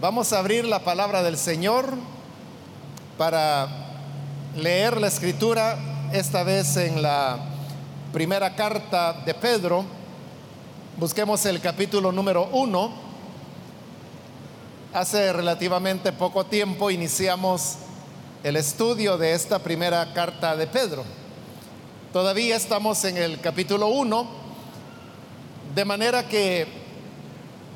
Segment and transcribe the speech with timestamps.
[0.00, 1.92] Vamos a abrir la palabra del Señor
[3.16, 3.66] para
[4.54, 5.76] leer la escritura,
[6.12, 7.36] esta vez en la
[8.12, 9.84] primera carta de Pedro.
[10.98, 12.92] Busquemos el capítulo número uno.
[14.94, 17.78] Hace relativamente poco tiempo iniciamos
[18.44, 21.02] el estudio de esta primera carta de Pedro.
[22.12, 24.28] Todavía estamos en el capítulo 1,
[25.74, 26.87] de manera que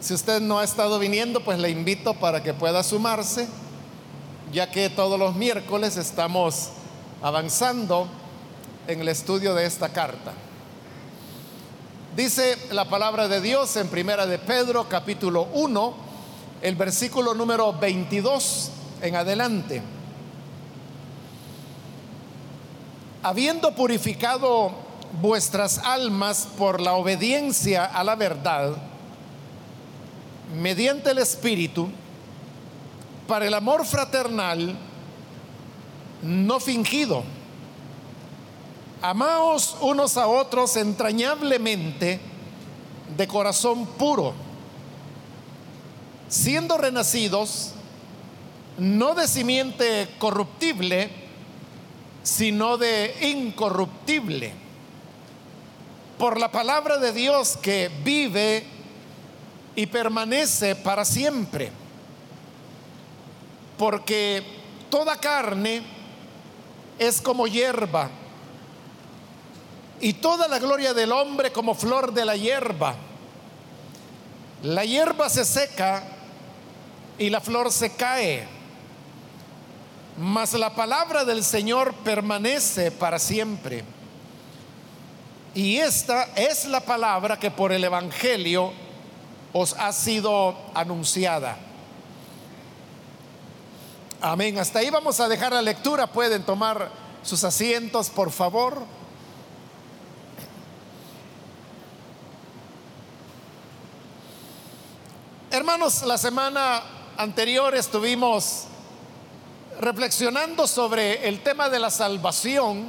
[0.03, 3.49] si usted no ha estado viniendo, pues le invito para que pueda sumarse,
[4.53, 6.69] ya que todos los miércoles estamos
[7.23, 8.07] avanzando
[8.87, 10.35] en el estudio de esta carta.
[12.15, 15.95] Dice la palabra de Dios en Primera de Pedro, capítulo 1,
[16.61, 19.83] el versículo número 22 en adelante.
[23.23, 24.73] habiendo purificado
[25.21, 28.77] vuestras almas por la obediencia a la verdad,
[30.55, 31.89] mediante el Espíritu,
[33.27, 34.77] para el amor fraternal
[36.23, 37.25] no fingido.
[39.01, 42.21] Amaos unos a otros entrañablemente
[43.17, 44.33] de corazón puro,
[46.29, 47.73] siendo renacidos
[48.79, 51.11] no de simiente corruptible,
[52.23, 54.53] sino de incorruptible.
[56.19, 58.65] Por la palabra de Dios que vive
[59.75, 61.71] y permanece para siempre.
[63.79, 64.43] Porque
[64.91, 65.83] toda carne
[66.99, 68.11] es como hierba
[70.01, 72.95] y toda la gloria del hombre como flor de la hierba.
[74.63, 76.05] La hierba se seca
[77.19, 78.47] y la flor se cae
[80.17, 83.85] mas la palabra del Señor permanece para siempre.
[85.55, 88.73] Y esta es la palabra que por el Evangelio
[89.53, 91.59] os ha sido anunciada.
[94.21, 94.59] Amén.
[94.59, 96.07] Hasta ahí vamos a dejar la lectura.
[96.07, 96.91] Pueden tomar
[97.23, 98.87] sus asientos, por favor.
[105.51, 106.83] Hermanos, la semana
[107.19, 108.65] anterior estuvimos
[109.81, 112.87] reflexionando sobre el tema de la salvación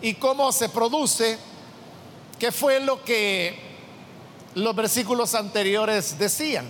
[0.00, 1.38] y cómo se produce,
[2.38, 3.69] qué fue lo que
[4.54, 6.66] los versículos anteriores decían.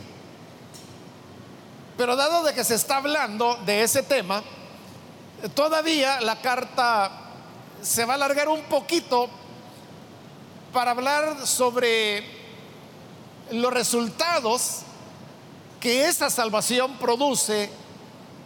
[1.96, 4.42] Pero dado de que se está hablando de ese tema,
[5.54, 7.10] todavía la carta
[7.82, 9.28] se va a alargar un poquito
[10.72, 12.24] para hablar sobre
[13.50, 14.80] los resultados
[15.80, 17.70] que esa salvación produce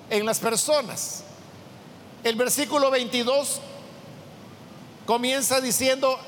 [0.09, 1.25] en las personas.
[2.23, 3.61] El versículo 22
[5.05, 6.19] comienza diciendo,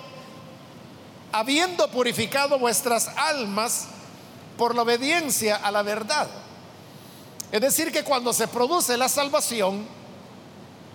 [1.33, 3.89] habiendo purificado vuestras almas
[4.57, 6.29] por la obediencia a la verdad.
[7.53, 9.87] Es decir, que cuando se produce la salvación,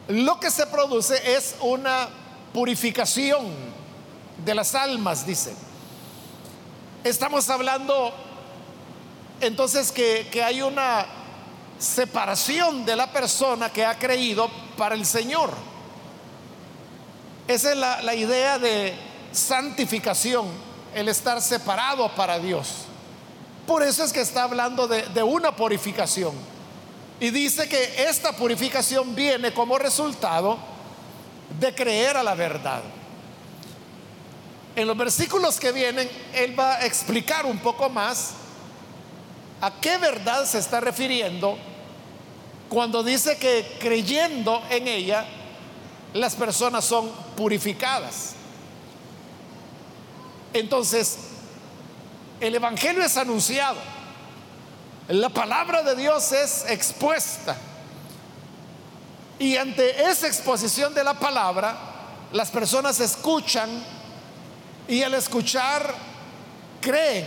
[0.08, 2.10] lo que se produce es una
[2.54, 3.46] purificación
[4.44, 5.54] de las almas, dice.
[7.04, 8.14] Estamos hablando
[9.40, 11.06] entonces que, que hay una
[11.80, 15.52] separación de la persona que ha creído para el Señor.
[17.48, 18.94] Esa es la, idea de
[19.32, 20.48] santificación,
[20.94, 22.86] el estar separado para Dios.
[23.66, 26.34] Por eso es que está hablando de, una purificación.
[27.20, 30.58] Y dice que esta purificación viene como resultado
[31.60, 32.82] de creer a la verdad.
[34.76, 38.32] En los versículos que vienen, Él va a explicar un poco más
[39.60, 41.58] a qué verdad se está refiriendo
[42.72, 45.26] cuando dice que creyendo en ella,
[46.14, 48.36] las personas son purificadas.
[50.54, 51.18] Entonces,
[52.40, 53.78] el Evangelio es anunciado,
[55.08, 57.56] la palabra de Dios es expuesta.
[59.40, 61.76] Y ante esa exposición de la palabra,
[62.32, 63.70] las personas escuchan
[64.88, 65.94] y al escuchar
[66.80, 67.26] creen.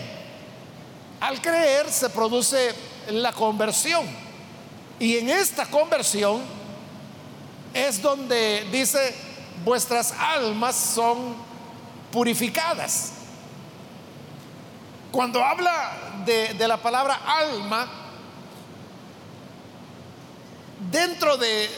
[1.20, 2.74] Al creer se produce
[3.08, 4.06] la conversión.
[4.98, 6.42] Y en esta conversión
[7.72, 9.14] es donde dice,
[9.64, 11.34] vuestras almas son
[12.12, 13.13] purificadas.
[15.14, 15.92] Cuando habla
[16.26, 17.86] de, la palabra alma,
[20.90, 21.70] dentro de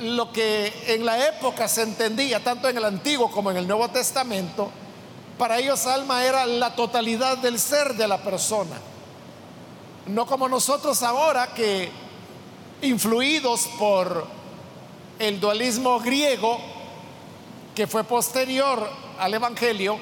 [0.00, 3.88] lo que en la época se entendía, tanto en el Antiguo como en el Nuevo
[3.90, 4.68] Testamento,
[5.38, 8.80] para ellos alma era la totalidad del ser de la persona.
[10.08, 11.88] No como nosotros ahora que
[12.82, 14.26] influidos por
[15.20, 16.58] el dualismo griego
[17.76, 18.90] que fue posterior
[19.20, 20.00] al Evangelio,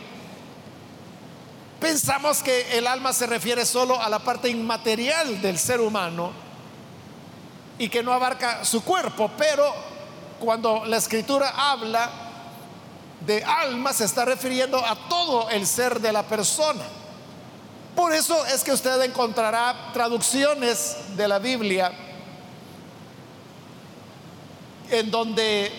[1.80, 6.30] pensamos que el alma se refiere solo a la parte inmaterial del ser humano
[7.78, 9.74] y que no abarca su cuerpo, pero
[10.38, 12.10] cuando la escritura habla
[13.26, 16.84] de alma se está refiriendo a todo el ser de la persona.
[17.96, 21.92] Por eso es que usted encontrará traducciones de la Biblia
[24.90, 25.72] en donde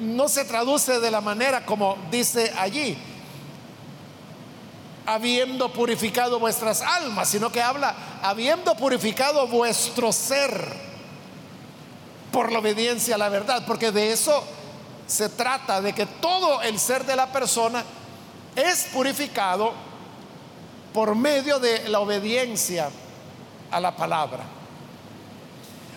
[0.00, 2.96] no se traduce de la manera como dice allí,
[5.08, 10.52] habiendo purificado vuestras almas, sino que habla, habiendo purificado vuestro ser
[12.30, 14.44] por la obediencia a la verdad, porque de eso
[15.06, 17.82] se trata, de que todo el ser de la persona
[18.54, 19.72] es purificado
[20.92, 22.90] por medio de la obediencia
[23.70, 24.44] a la palabra.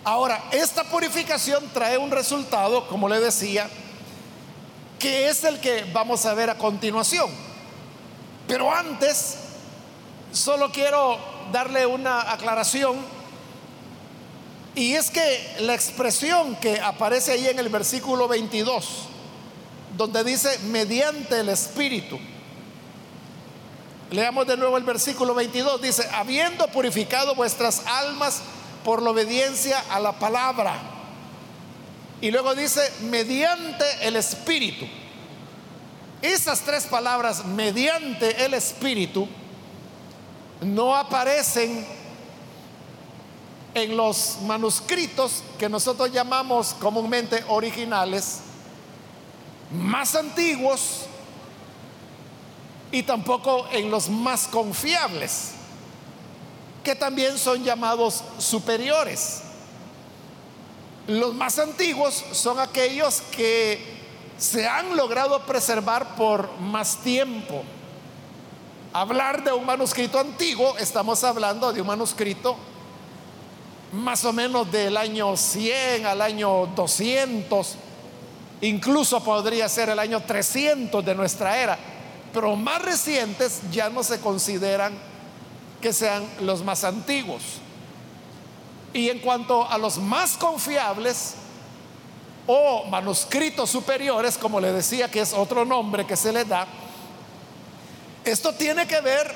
[0.05, 3.69] Ahora, esta purificación trae un resultado, como le decía,
[4.97, 7.50] que es el que vamos a ver a continuación.
[8.47, 9.35] Pero antes,
[10.31, 11.17] solo quiero
[11.51, 12.97] darle una aclaración,
[14.73, 18.85] y es que la expresión que aparece ahí en el versículo 22,
[19.97, 22.17] donde dice mediante el Espíritu,
[24.11, 28.41] leamos de nuevo el versículo 22, dice, habiendo purificado vuestras almas,
[28.83, 30.75] por la obediencia a la palabra.
[32.19, 34.87] Y luego dice, mediante el Espíritu.
[36.21, 39.27] Esas tres palabras, mediante el Espíritu,
[40.61, 41.85] no aparecen
[43.73, 48.39] en los manuscritos que nosotros llamamos comúnmente originales,
[49.71, 51.05] más antiguos
[52.91, 55.51] y tampoco en los más confiables
[56.83, 59.41] que también son llamados superiores.
[61.07, 64.00] Los más antiguos son aquellos que
[64.41, 67.61] se han logrado preservar por más tiempo.
[68.91, 72.57] Hablar de un manuscrito antiguo, estamos hablando de un manuscrito
[73.91, 77.75] más o menos del año 100 al año 200,
[78.61, 81.77] incluso podría ser el año 300 de nuestra era,
[82.33, 84.97] pero más recientes ya no se consideran
[85.79, 87.43] que sean los más antiguos.
[88.91, 91.35] Y en cuanto a los más confiables
[92.47, 96.67] o manuscritos superiores, como le decía que es otro nombre que se le da,
[98.23, 99.33] esto tiene que ver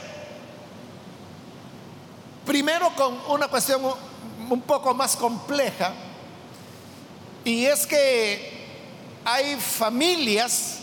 [2.45, 3.81] primero con una cuestión
[4.49, 5.93] un poco más compleja,
[7.43, 8.65] y es que
[9.23, 10.79] hay familias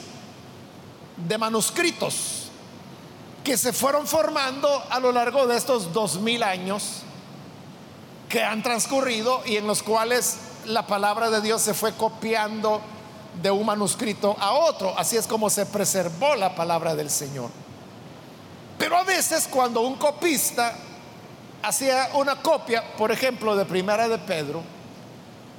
[1.17, 2.49] de manuscritos
[3.45, 7.03] que se fueron formando a lo largo de estos dos mil años
[8.29, 12.81] que han transcurrido y en los cuales la palabra de Dios se fue copiando
[13.41, 14.97] de un manuscrito a otro.
[14.99, 17.50] Así es como se preservó la palabra del Señor.
[18.79, 20.75] Pero a veces cuando un copista
[21.62, 24.62] hacía una copia, por ejemplo, de Primera de Pedro,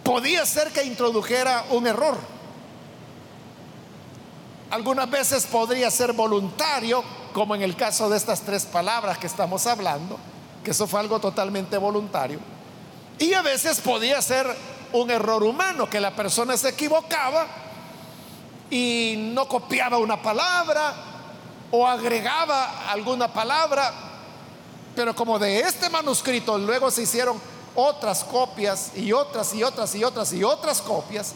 [0.03, 2.17] podía ser que introdujera un error.
[4.69, 9.65] Algunas veces podría ser voluntario, como en el caso de estas tres palabras que estamos
[9.67, 10.17] hablando,
[10.63, 12.39] que eso fue algo totalmente voluntario.
[13.19, 14.47] Y a veces podía ser
[14.93, 17.47] un error humano, que la persona se equivocaba
[18.69, 20.93] y no copiaba una palabra
[21.71, 23.91] o agregaba alguna palabra,
[24.95, 27.39] pero como de este manuscrito luego se hicieron
[27.75, 31.33] otras copias y otras y otras y otras y otras copias,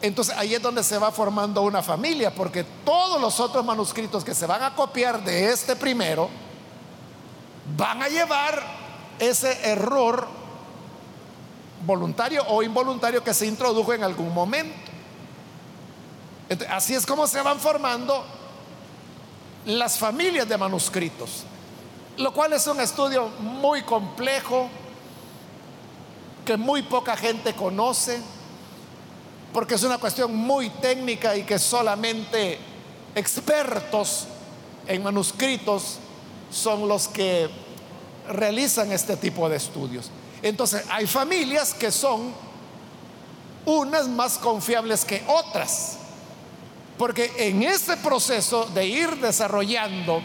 [0.00, 4.34] entonces ahí es donde se va formando una familia, porque todos los otros manuscritos que
[4.34, 6.28] se van a copiar de este primero
[7.76, 8.62] van a llevar
[9.18, 10.41] ese error
[11.86, 14.90] voluntario o involuntario que se introdujo en algún momento.
[16.68, 18.24] así es como se van formando
[19.66, 21.44] las familias de manuscritos,
[22.16, 24.68] lo cual es un estudio muy complejo
[26.44, 28.20] que muy poca gente conoce
[29.52, 32.58] porque es una cuestión muy técnica y que solamente
[33.14, 34.26] expertos
[34.86, 35.98] en manuscritos
[36.50, 37.48] son los que
[38.28, 40.10] realizan este tipo de estudios.
[40.42, 42.34] Entonces, hay familias que son
[43.64, 45.98] unas más confiables que otras,
[46.98, 50.20] porque en ese proceso de ir desarrollando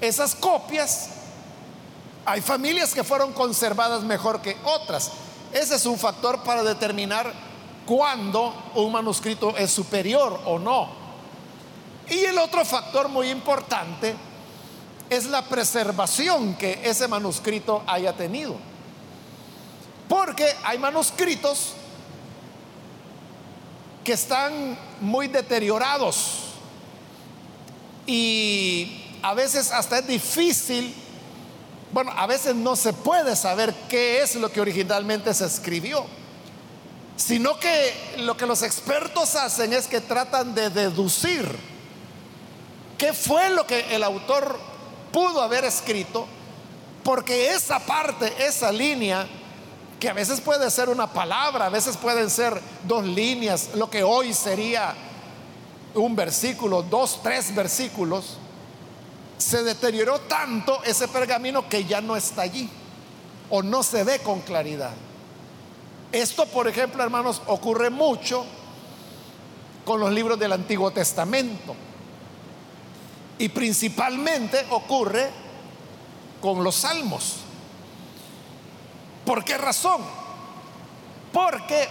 [0.00, 1.10] esas copias,
[2.24, 5.10] hay familias que fueron conservadas mejor que otras.
[5.52, 7.32] Ese es un factor para determinar
[7.86, 10.88] cuando un manuscrito es superior o no.
[12.08, 14.14] Y el otro factor muy importante
[15.08, 18.69] es la preservación que ese manuscrito haya tenido.
[20.10, 21.74] Porque hay manuscritos
[24.02, 26.46] que están muy deteriorados.
[28.08, 30.92] Y a veces hasta es difícil,
[31.92, 36.04] bueno, a veces no se puede saber qué es lo que originalmente se escribió,
[37.16, 41.46] sino que lo que los expertos hacen es que tratan de deducir
[42.98, 44.58] qué fue lo que el autor
[45.12, 46.26] pudo haber escrito,
[47.04, 49.28] porque esa parte, esa línea,
[50.00, 54.02] que a veces puede ser una palabra, a veces pueden ser dos líneas, lo que
[54.02, 54.94] hoy sería
[55.94, 58.38] un versículo, dos, tres versículos,
[59.36, 62.68] se deterioró tanto ese pergamino que ya no está allí
[63.50, 64.92] o no se ve con claridad.
[66.12, 68.44] Esto, por ejemplo, hermanos, ocurre mucho
[69.84, 71.74] con los libros del Antiguo Testamento.
[73.38, 75.30] Y principalmente ocurre
[76.40, 77.36] con los salmos.
[79.30, 80.00] ¿Por qué razón?
[81.32, 81.88] Porque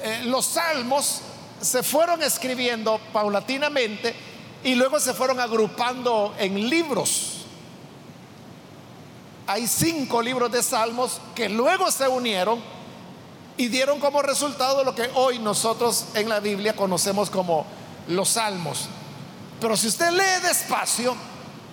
[0.00, 1.22] eh, los salmos
[1.60, 4.14] se fueron escribiendo paulatinamente
[4.62, 7.38] y luego se fueron agrupando en libros.
[9.48, 12.60] Hay cinco libros de salmos que luego se unieron
[13.56, 17.66] y dieron como resultado lo que hoy nosotros en la Biblia conocemos como
[18.06, 18.88] los salmos.
[19.60, 21.16] Pero si usted lee despacio,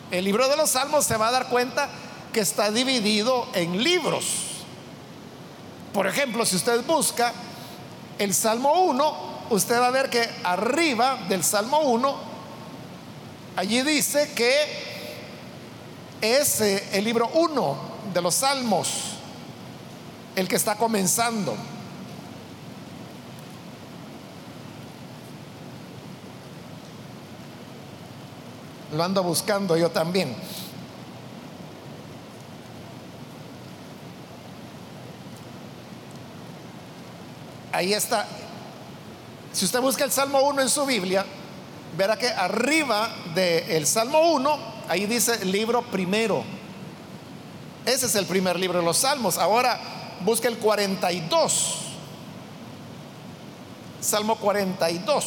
[0.09, 1.87] el libro de los salmos se va a dar cuenta
[2.33, 4.25] que está dividido en libros.
[5.93, 7.33] Por ejemplo, si usted busca
[8.19, 9.13] el Salmo 1,
[9.49, 12.15] usted va a ver que arriba del Salmo 1,
[13.55, 14.53] allí dice que
[16.21, 17.77] es eh, el libro 1
[18.13, 18.89] de los Salmos,
[20.35, 21.55] el que está comenzando.
[28.93, 30.35] Lo ando buscando yo también.
[37.71, 38.27] Ahí está
[39.51, 41.25] si usted busca el Salmo 1 en su Biblia,
[41.97, 44.57] verá que arriba del Salmo 1,
[44.87, 46.43] ahí dice libro primero.
[47.85, 49.37] Ese es el primer libro de los Salmos.
[49.37, 49.79] Ahora
[50.21, 51.75] busca el 42.
[54.01, 55.25] Salmo 42.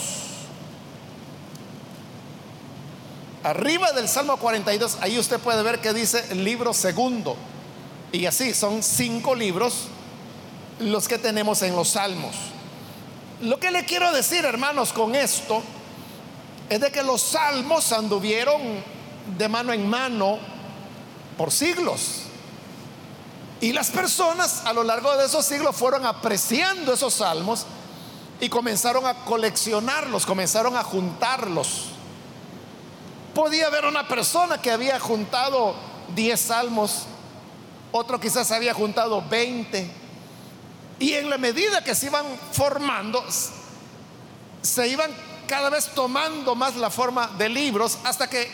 [3.43, 7.37] Arriba del Salmo 42, ahí usted puede ver que dice libro segundo.
[8.13, 9.89] Y así son cinco libros
[10.83, 12.35] los que tenemos en los Salmos.
[13.43, 15.63] Lo que le quiero decir, hermanos, con esto
[16.69, 18.61] es de que los salmos anduvieron
[19.37, 20.39] de mano en mano
[21.37, 22.23] por siglos.
[23.61, 27.67] Y las personas a lo largo de esos siglos fueron apreciando esos salmos
[28.41, 31.87] y comenzaron a coleccionarlos, comenzaron a juntarlos.
[33.35, 35.75] Podía haber una persona que había juntado
[36.15, 37.07] 10 salmos,
[37.91, 40.02] otro quizás había juntado 20
[40.99, 43.25] y en la medida que se iban formando,
[44.63, 45.11] se iban
[45.47, 48.49] cada vez tomando más la forma de libros hasta que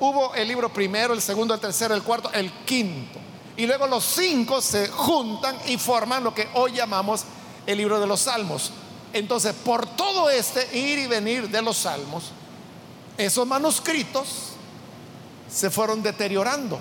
[0.00, 3.18] hubo el libro primero, el segundo, el tercero, el cuarto, el quinto.
[3.56, 7.24] Y luego los cinco se juntan y forman lo que hoy llamamos
[7.66, 8.70] el libro de los salmos.
[9.12, 12.30] Entonces, por todo este ir y venir de los salmos,
[13.16, 14.50] esos manuscritos
[15.50, 16.78] se fueron deteriorando.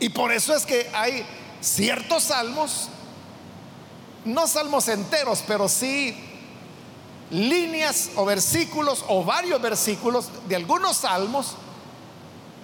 [0.00, 1.26] Y por eso es que hay
[1.60, 2.88] ciertos salmos
[4.28, 6.16] no salmos enteros, pero sí
[7.30, 11.54] líneas o versículos o varios versículos de algunos salmos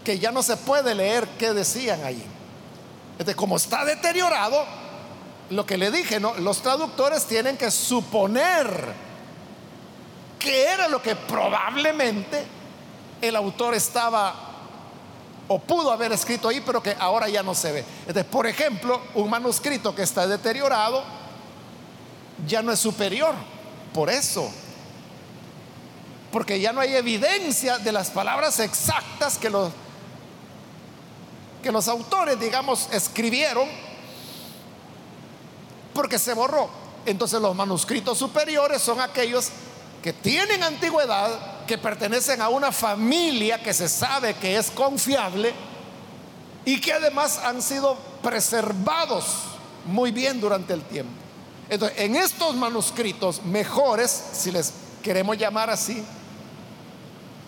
[0.05, 2.25] que ya no se puede leer qué decían allí.
[3.13, 4.65] Entonces, como está deteriorado,
[5.51, 8.95] lo que le dije, los traductores tienen que suponer
[10.39, 12.45] que era lo que probablemente
[13.21, 14.35] el autor estaba
[15.49, 17.85] o pudo haber escrito ahí, pero que ahora ya no se ve.
[18.01, 21.03] Entonces, por ejemplo, un manuscrito que está deteriorado,
[22.47, 23.35] ya no es superior.
[23.93, 24.51] Por eso.
[26.33, 29.71] Porque ya no hay evidencia de las palabras exactas que los,
[31.63, 33.69] que los autores, digamos, escribieron,
[35.95, 36.69] porque se borró.
[37.07, 39.51] Entonces los manuscritos superiores son aquellos
[40.03, 45.55] que tienen antigüedad, que pertenecen a una familia que se sabe que es confiable
[46.65, 49.25] y que además han sido preservados
[49.87, 51.24] muy bien durante el tiempo.
[51.69, 56.03] Entonces, en estos manuscritos mejores, si les queremos llamar así,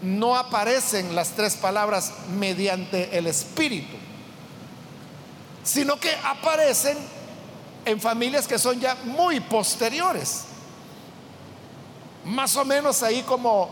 [0.02, 3.96] no aparecen las tres palabras mediante el Espíritu,
[5.64, 6.96] sino que aparecen
[7.85, 10.44] en familias que son ya muy posteriores,
[12.25, 13.70] más o menos ahí como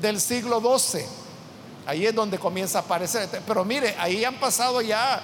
[0.00, 1.02] del siglo XII,
[1.86, 5.20] ahí es donde comienza a aparecer, pero mire, ahí han pasado ya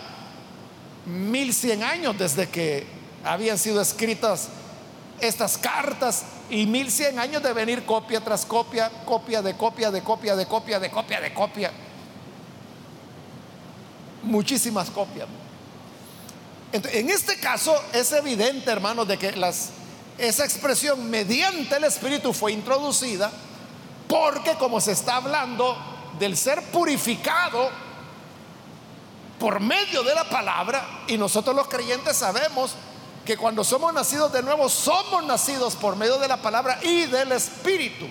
[1.07, 2.98] 1100 años desde que
[3.29, 4.49] habían sido escritas
[5.21, 10.35] estas cartas y 1100 años de venir copia tras copia, copia de copia de copia
[10.35, 11.73] de copia de copia de copia.
[14.23, 15.29] Muchísimas copias.
[16.73, 19.71] en este caso es evidente, hermanos, de que las,
[20.17, 23.31] esa expresión mediante el Espíritu fue introducida
[24.09, 25.77] porque como se está hablando
[26.19, 27.71] del ser purificado
[29.39, 32.75] por medio de la palabra, y nosotros los creyentes sabemos
[33.29, 37.31] que cuando somos nacidos de nuevo, somos nacidos por medio de la palabra y del
[37.33, 38.07] Espíritu.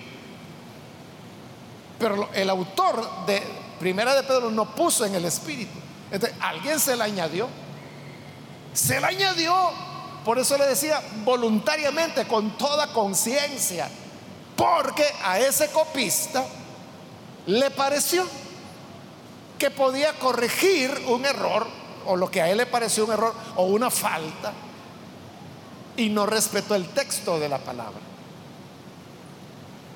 [1.98, 3.42] Pero el autor de
[3.80, 5.76] Primera de Pedro no puso en el Espíritu.
[6.12, 7.48] Entonces, alguien se la añadió.
[8.72, 9.72] Se la añadió,
[10.24, 13.88] por eso le decía, voluntariamente, con toda conciencia.
[14.54, 16.46] Porque a ese copista
[17.46, 18.24] le pareció
[19.58, 21.66] que podía corregir un error,
[22.06, 24.52] o lo que a él le pareció un error, o una falta
[25.98, 28.00] y no respetó el texto de la palabra.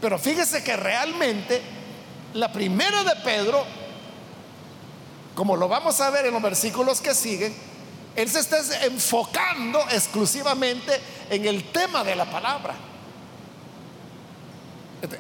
[0.01, 1.63] Pero fíjese que realmente
[2.35, 3.65] la primera de Pedro,
[5.37, 7.55] como lo vamos a ver en los versículos que siguen,
[8.17, 12.75] él se está enfocando exclusivamente en el tema de la palabra.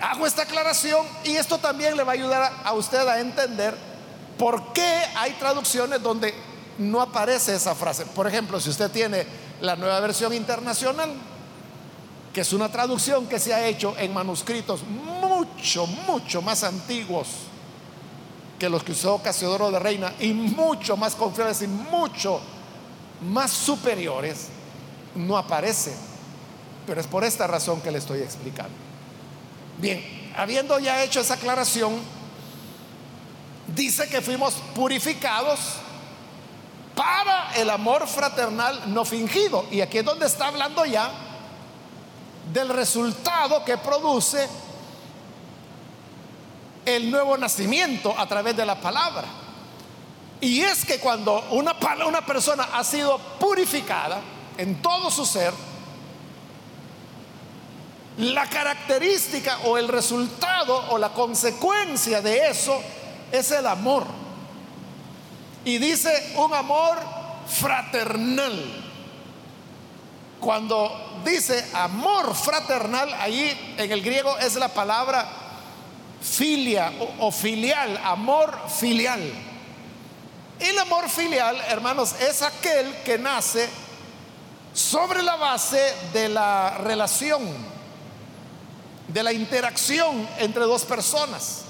[0.01, 3.77] Hago esta aclaración y esto también le va a ayudar a usted a entender
[4.37, 6.35] por qué hay traducciones donde
[6.79, 8.05] no aparece esa frase.
[8.07, 9.25] Por ejemplo, si usted tiene
[9.63, 11.15] la nueva versión internacional,
[12.35, 17.29] que es una traducción que se ha hecho en manuscritos mucho, mucho más antiguos
[18.59, 22.41] que los que usó Casiodoro de Reina y mucho más confiables y mucho
[23.23, 24.49] más superiores,
[25.15, 25.95] no aparece.
[26.85, 28.75] Pero es por esta razón que le estoy explicando.
[29.79, 32.01] Bien, habiendo ya hecho esa aclaración,
[33.75, 35.61] dice que fuimos purificados
[37.03, 39.67] para el amor fraternal no fingido.
[39.73, 41.11] Y aquí es donde está hablando ya
[42.53, 44.49] del resultado que produce
[46.85, 49.25] el nuevo nacimiento a través de la palabra.
[50.41, 51.75] Y es que cuando una,
[52.07, 54.21] una persona ha sido purificada
[54.57, 55.53] en todo su ser,
[58.19, 62.81] la característica o el resultado o la consecuencia de eso
[63.33, 64.22] es el amor.
[65.65, 66.99] Y dice un amor
[67.47, 68.83] fraternal.
[70.41, 75.29] Cuando dice amor fraternal, ahí en el griego es la palabra
[76.21, 79.21] filia o, filial, amor filial.
[80.59, 83.69] El amor filial, hermanos, es aquel que nace
[84.73, 87.43] sobre la base de la relación,
[89.09, 91.63] de la interacción entre dos personas.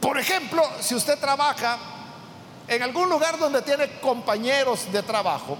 [0.00, 1.78] Por ejemplo, si usted trabaja
[2.68, 5.58] en algún lugar donde tiene compañeros de trabajo,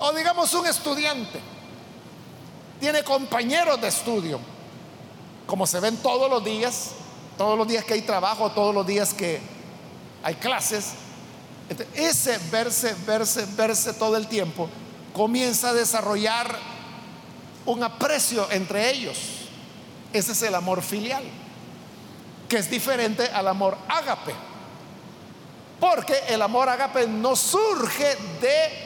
[0.00, 1.40] o digamos un estudiante,
[2.80, 4.40] tiene compañeros de estudio,
[5.46, 6.90] como se ven todos los días,
[7.36, 9.40] todos los días que hay trabajo, todos los días que
[10.22, 10.94] hay clases,
[11.94, 14.68] ese verse, verse, verse todo el tiempo
[15.14, 16.58] comienza a desarrollar
[17.66, 19.18] un aprecio entre ellos.
[20.12, 21.24] Ese es el amor filial,
[22.48, 24.34] que es diferente al amor ágape.
[25.80, 28.84] Porque el amor agape no surge de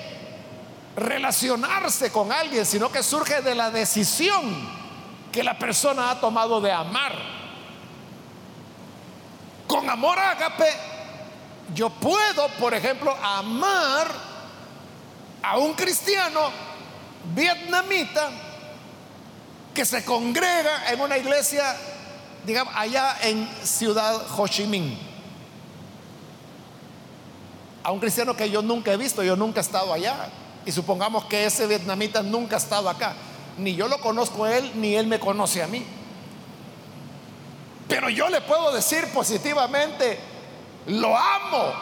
[0.97, 4.69] relacionarse con alguien, sino que surge de la decisión
[5.31, 7.13] que la persona ha tomado de amar.
[9.67, 10.73] Con amor agape,
[11.75, 14.09] yo puedo, por ejemplo, amar
[15.43, 16.51] a un cristiano
[17.35, 18.31] vietnamita
[19.75, 21.77] que se congrega en una iglesia,
[22.45, 25.08] digamos, allá en Ciudad Ho Chi Minh
[27.83, 30.29] a un cristiano que yo nunca he visto, yo nunca he estado allá.
[30.67, 33.15] Y supongamos que ese vietnamita nunca ha estado acá.
[33.59, 35.85] Ni yo lo conozco a él, ni él me conoce a mí.
[37.89, 40.19] Pero yo le puedo decir positivamente,
[40.87, 41.73] lo amo.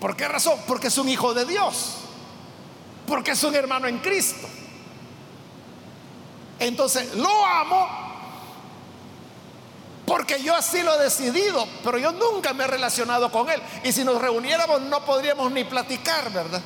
[0.00, 0.58] ¿Por qué razón?
[0.66, 1.94] Porque es un hijo de Dios.
[3.06, 4.46] Porque es un hermano en Cristo.
[6.58, 8.01] Entonces, lo amo
[10.12, 13.62] porque yo así lo he decidido, pero yo nunca me he relacionado con él.
[13.82, 16.60] Y si nos reuniéramos no podríamos ni platicar, ¿verdad?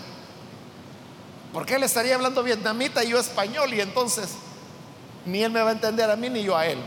[1.52, 4.30] Porque él estaría hablando vietnamita y yo español y entonces
[5.26, 6.80] ni él me va a entender a mí ni yo a él.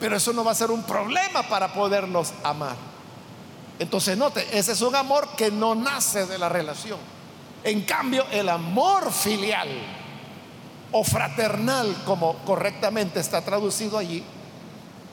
[0.00, 2.76] Pero eso no va a ser un problema para poderlos amar.
[3.78, 6.98] Entonces note, ese es un amor que no nace de la relación.
[7.62, 9.68] En cambio, el amor filial
[10.92, 14.24] o fraternal, como correctamente está traducido allí,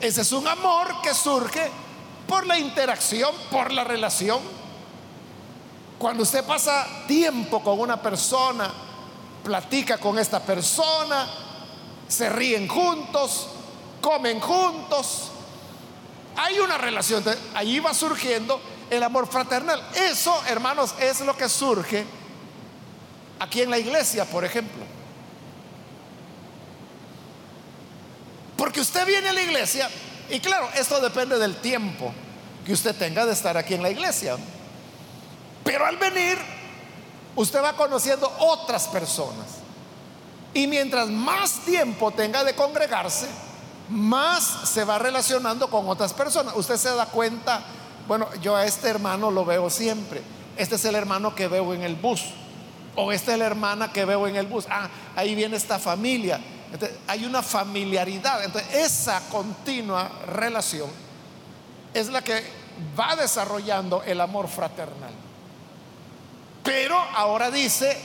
[0.00, 1.70] ese es un amor que surge
[2.26, 4.40] por la interacción, por la relación.
[5.98, 8.70] Cuando usted pasa tiempo con una persona
[9.44, 11.28] platica con esta persona,
[12.08, 13.48] se ríen juntos,
[14.00, 15.30] comen juntos.
[16.36, 17.22] Hay una relación,
[17.54, 19.82] allí va surgiendo el amor fraternal.
[19.94, 22.04] Eso, hermanos, es lo que surge
[23.38, 24.93] aquí en la iglesia, por ejemplo.
[28.56, 29.90] Porque usted viene a la iglesia
[30.30, 32.12] y claro, esto depende del tiempo
[32.64, 34.36] que usted tenga de estar aquí en la iglesia.
[35.62, 36.38] Pero al venir,
[37.36, 39.46] usted va conociendo otras personas.
[40.52, 43.26] Y mientras más tiempo tenga de congregarse,
[43.88, 46.54] más se va relacionando con otras personas.
[46.56, 47.62] Usted se da cuenta,
[48.06, 50.22] bueno, yo a este hermano lo veo siempre.
[50.56, 52.22] Este es el hermano que veo en el bus.
[52.96, 54.66] O esta es la hermana que veo en el bus.
[54.70, 56.40] Ah, ahí viene esta familia.
[57.06, 58.44] Hay una familiaridad.
[58.44, 60.90] Entonces, esa continua relación
[61.92, 62.44] es la que
[62.98, 65.12] va desarrollando el amor fraternal.
[66.62, 67.96] Pero ahora dice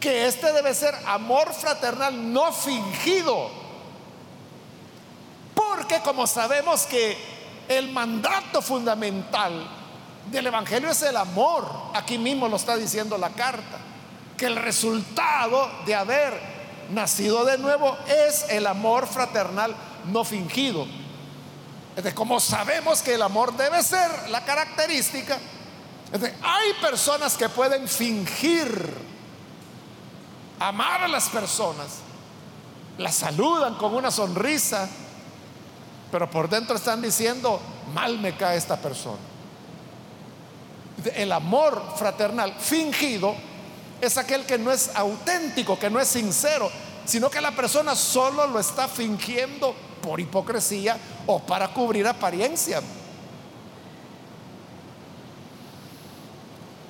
[0.00, 3.50] que este debe ser amor fraternal no fingido.
[5.54, 7.16] Porque como sabemos que
[7.68, 9.64] el mandato fundamental
[10.30, 13.78] del Evangelio es el amor, aquí mismo lo está diciendo la carta,
[14.36, 16.51] que el resultado de haber
[16.90, 19.74] nacido de nuevo es el amor fraternal
[20.10, 20.86] no fingido.
[21.90, 25.38] Entonces, como sabemos que el amor debe ser la característica,
[26.42, 28.94] hay personas que pueden fingir
[30.58, 31.98] amar a las personas,
[32.98, 34.88] las saludan con una sonrisa,
[36.10, 37.60] pero por dentro están diciendo,
[37.94, 39.18] mal me cae esta persona.
[41.14, 43.34] El amor fraternal fingido
[44.02, 46.68] es aquel que no es auténtico, que no es sincero,
[47.04, 52.82] sino que la persona solo lo está fingiendo por hipocresía o para cubrir apariencia.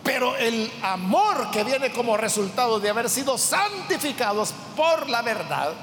[0.02, 5.74] Pero el amor que viene como resultado de haber sido santificados por la verdad,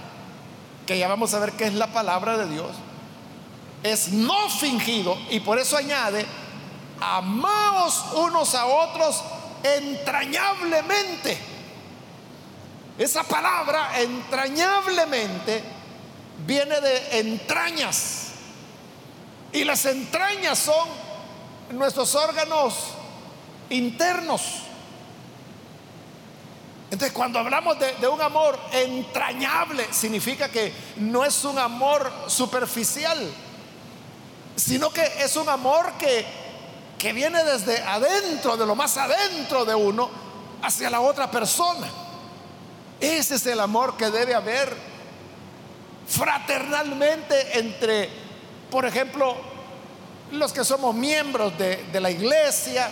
[0.88, 2.72] que ya vamos a ver que es la palabra de Dios,
[3.84, 6.26] es no fingido y por eso añade,
[7.00, 9.24] amaos unos a otros
[9.64, 11.38] entrañablemente.
[12.98, 15.64] Esa palabra entrañablemente
[16.46, 18.32] viene de entrañas.
[19.52, 20.88] Y las entrañas son
[21.72, 22.76] nuestros órganos
[23.70, 24.42] internos.
[26.92, 33.32] Entonces, cuando hablamos de, un amor entrañable, significa que no es un amor superficial,
[34.56, 36.26] sino que es un amor que,
[37.00, 40.10] que viene desde adentro, de lo más adentro de uno,
[40.62, 41.88] hacia la otra persona.
[43.00, 44.76] Ese es el amor que debe haber
[46.06, 48.10] fraternalmente entre,
[48.70, 49.36] por ejemplo,
[50.32, 52.92] los que somos miembros de, la iglesia,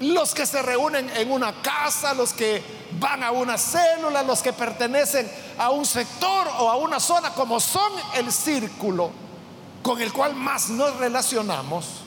[0.00, 2.62] los que se reúnen en una casa, los que
[2.98, 7.58] van a una célula, los que pertenecen a un sector o a una zona, como
[7.58, 9.10] son el círculo
[9.82, 12.01] con el cual más nos relacionamos,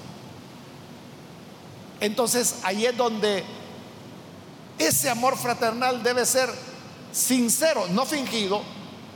[2.00, 3.44] entonces ahí es donde
[4.78, 6.50] ese amor fraternal debe ser
[7.12, 8.62] sincero, no fingido,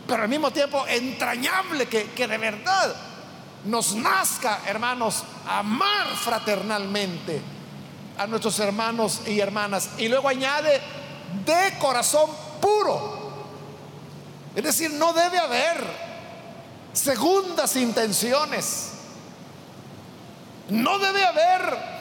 [0.08, 2.96] pero al mismo tiempo entrañable, que, que de verdad
[3.66, 7.42] nos nazca, hermanos, amar fraternalmente
[8.18, 9.90] a nuestros hermanos y hermanas.
[9.98, 10.82] Y luego añade,
[11.46, 12.30] de corazón
[12.62, 13.20] puro.
[14.56, 15.84] Es decir, no debe haber
[16.94, 18.92] segundas intenciones.
[20.70, 21.99] No debe haber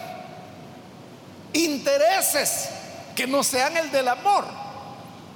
[1.52, 2.68] intereses
[3.14, 4.44] que no sean el del amor.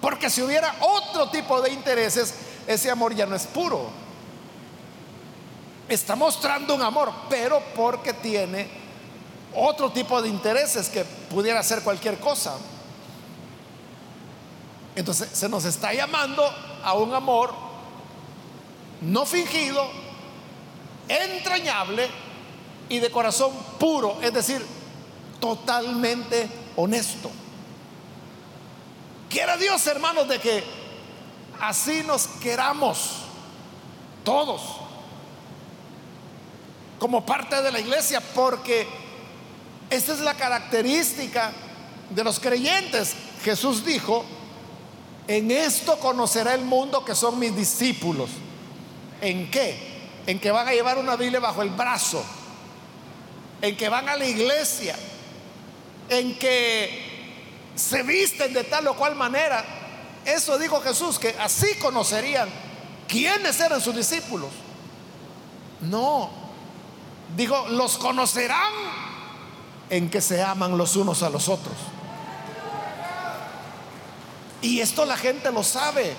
[0.01, 2.35] Porque si hubiera otro tipo de intereses,
[2.66, 3.90] ese amor ya no es puro.
[5.88, 8.68] Está mostrando un amor, pero porque tiene
[9.55, 12.55] otro tipo de intereses que pudiera ser cualquier cosa.
[14.94, 16.44] Entonces se nos está llamando
[16.83, 17.55] a un amor
[19.01, 19.88] no fingido,
[21.09, 22.09] entrañable
[22.88, 24.64] y de corazón puro, es decir,
[25.42, 27.28] totalmente honesto.
[29.28, 30.62] Quiera Dios, hermanos, de que
[31.61, 33.24] así nos queramos
[34.22, 34.62] todos
[37.00, 38.87] como parte de la iglesia, porque
[39.90, 41.50] esta es la característica
[42.11, 43.14] de los creyentes.
[43.42, 44.24] Jesús dijo,
[45.26, 48.31] en esto conocerá el mundo que son mis discípulos.
[49.20, 50.22] ¿En qué?
[50.28, 52.22] En que van a llevar una Biblia bajo el brazo.
[53.61, 54.96] En que van a la iglesia.
[56.09, 57.12] En que
[57.75, 59.65] se visten de tal o cual manera.
[60.25, 62.49] Eso dijo Jesús, que así conocerían
[63.09, 64.51] quiénes eran sus discípulos.
[65.81, 66.31] No,
[67.37, 68.73] dijo, los conocerán
[69.91, 71.75] en que se aman los unos a los otros.
[74.62, 76.15] Y esto la gente lo sabe.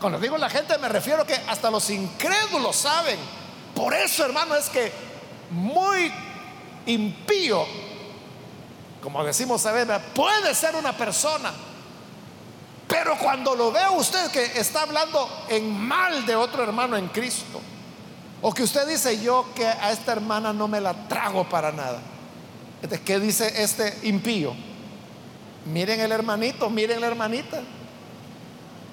[0.00, 3.18] Cuando digo la gente me refiero que hasta los incrédulos saben.
[3.74, 4.92] Por eso, hermano, es que
[5.50, 6.12] muy
[6.86, 7.64] impío,
[9.04, 11.52] como decimos a puede ser una persona.
[12.88, 17.60] Pero cuando lo ve usted que está hablando en mal de otro hermano en Cristo,
[18.40, 22.00] o que usted dice yo que a esta hermana no me la trago para nada.
[23.04, 24.54] ¿Qué dice este impío?
[25.66, 27.60] Miren el hermanito, miren la hermanita.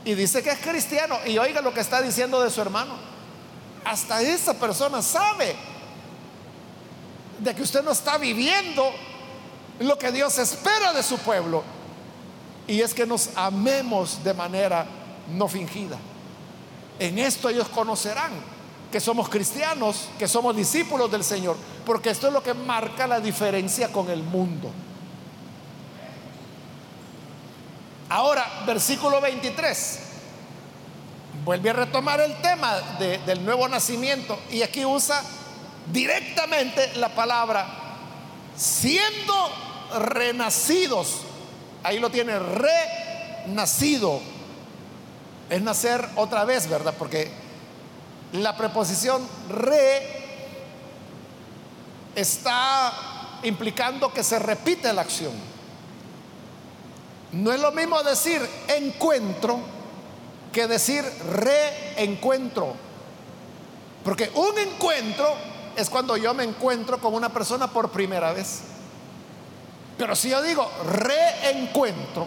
[0.04, 1.19] Y dice que es cristiano.
[1.26, 2.95] Y oiga lo que está diciendo de su hermano.
[3.86, 5.56] Hasta esa persona sabe
[7.39, 8.91] de que usted no está viviendo
[9.86, 11.63] lo que Dios espera de su pueblo.
[12.67, 14.86] Y es que nos amemos de manera
[15.30, 15.98] no fingida.
[17.00, 18.32] En esto ellos conocerán
[18.91, 23.20] que somos cristianos, que somos discípulos del Señor, porque esto es lo que marca la
[23.20, 24.70] diferencia con el mundo.
[28.10, 30.00] Ahora, versículo 23.
[31.46, 35.24] Vuelve a retomar el tema del nuevo nacimiento y aquí usa
[35.91, 37.82] directamente la palabra
[38.56, 41.21] siendo renacidos.
[41.84, 44.19] Ahí lo tiene, renacido.
[45.49, 46.93] Es nacer otra vez, ¿verdad?
[46.97, 47.32] Porque
[48.34, 50.21] la preposición re
[52.15, 52.93] está
[53.43, 55.34] implicando que se repite la acción.
[57.34, 59.60] No es lo mismo decir encuentro
[60.51, 62.73] que decir reencuentro.
[64.04, 65.34] Porque un encuentro
[65.75, 68.62] es cuando yo me encuentro con una persona por primera vez.
[70.02, 72.26] Pero si yo digo reencuentro,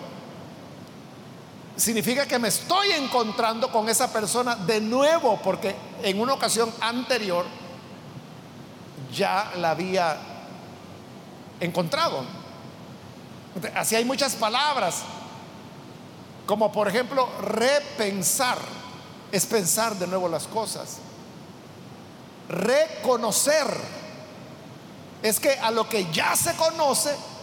[1.74, 7.44] significa que me estoy encontrando con esa persona de nuevo, porque en una ocasión anterior
[9.12, 10.16] ya la había
[11.58, 12.24] encontrado.
[13.74, 15.02] Así hay muchas palabras,
[16.46, 18.58] como por ejemplo repensar,
[19.32, 20.98] es pensar de nuevo las cosas.
[22.48, 23.66] Reconocer,
[25.24, 27.33] es que a lo que ya se conoce,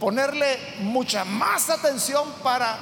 [0.00, 2.78] ponerle mucha más atención para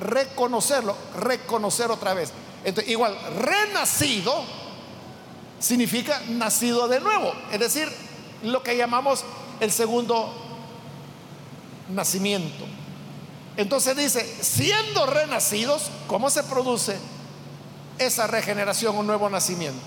[0.00, 2.32] reconocerlo, reconocer otra vez.
[2.64, 4.44] Entonces, igual, renacido
[5.58, 7.88] significa nacido de nuevo, es decir,
[8.42, 9.24] lo que llamamos
[9.60, 10.32] el segundo
[11.88, 12.64] nacimiento.
[13.56, 16.96] Entonces dice, siendo renacidos, ¿cómo se produce
[17.98, 19.80] esa regeneración, un nuevo nacimiento?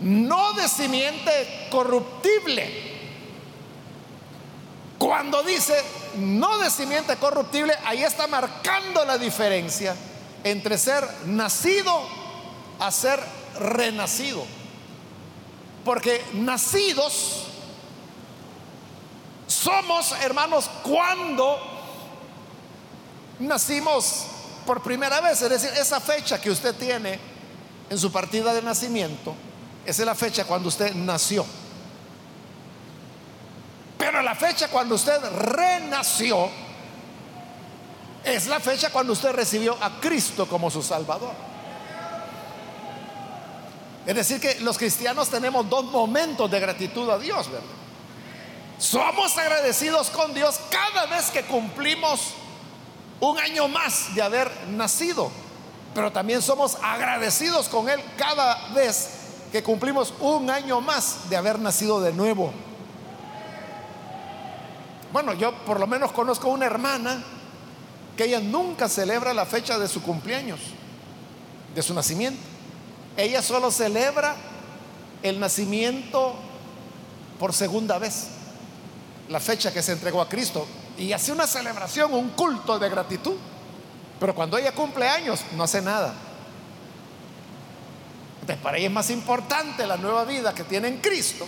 [0.00, 2.95] No de simiente corruptible.
[4.98, 5.74] Cuando dice
[6.16, 9.94] no de simiente corruptible, ahí está marcando la diferencia
[10.42, 11.92] entre ser nacido
[12.78, 13.20] a ser
[13.58, 14.44] renacido.
[15.84, 17.46] Porque nacidos
[19.46, 21.58] somos, hermanos, cuando
[23.38, 24.26] nacimos
[24.66, 25.40] por primera vez.
[25.42, 27.18] Es decir, esa fecha que usted tiene
[27.88, 29.34] en su partida de nacimiento,
[29.84, 31.46] esa es la fecha cuando usted nació.
[34.38, 36.50] Fecha cuando usted renació
[38.24, 41.32] es la fecha cuando usted recibió a Cristo como su Salvador.
[44.04, 47.46] Es decir, que los cristianos tenemos dos momentos de gratitud a Dios.
[48.78, 52.34] Somos agradecidos con Dios cada vez que cumplimos
[53.20, 55.30] un año más de haber nacido,
[55.94, 59.08] pero también somos agradecidos con Él cada vez
[59.50, 62.52] que cumplimos un año más de haber nacido de nuevo.
[65.16, 67.24] Bueno, yo por lo menos conozco una hermana
[68.18, 70.60] que ella nunca celebra la fecha de su cumpleaños,
[71.74, 72.38] de su nacimiento.
[73.16, 74.36] Ella solo celebra
[75.22, 76.34] el nacimiento
[77.40, 78.26] por segunda vez
[79.30, 80.66] la fecha que se entregó a Cristo
[80.98, 83.36] y hace una celebración, un culto de gratitud.
[84.20, 86.12] Pero cuando ella cumple años, no hace nada.
[88.42, 91.46] Entonces, para ella es más importante la nueva vida que tiene en Cristo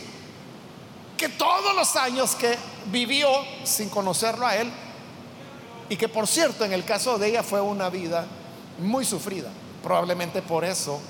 [1.19, 2.57] que todos los años que
[2.91, 3.29] vivió
[3.65, 4.71] sin conocerlo a Él.
[5.89, 8.27] Y que, por cierto, en el caso de ella fue una vida
[8.79, 9.51] muy sufrida.
[9.83, 11.01] Probablemente por eso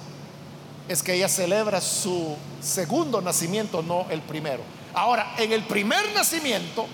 [0.89, 4.63] es que ella celebra su segundo nacimiento, no el primero.
[4.95, 6.87] Ahora, en el primer nacimiento,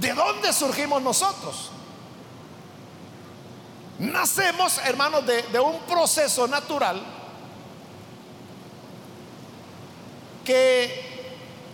[0.00, 1.70] ¿de dónde surgimos nosotros?
[3.98, 7.00] Nacemos, hermanos, de, de un proceso natural
[10.44, 11.14] que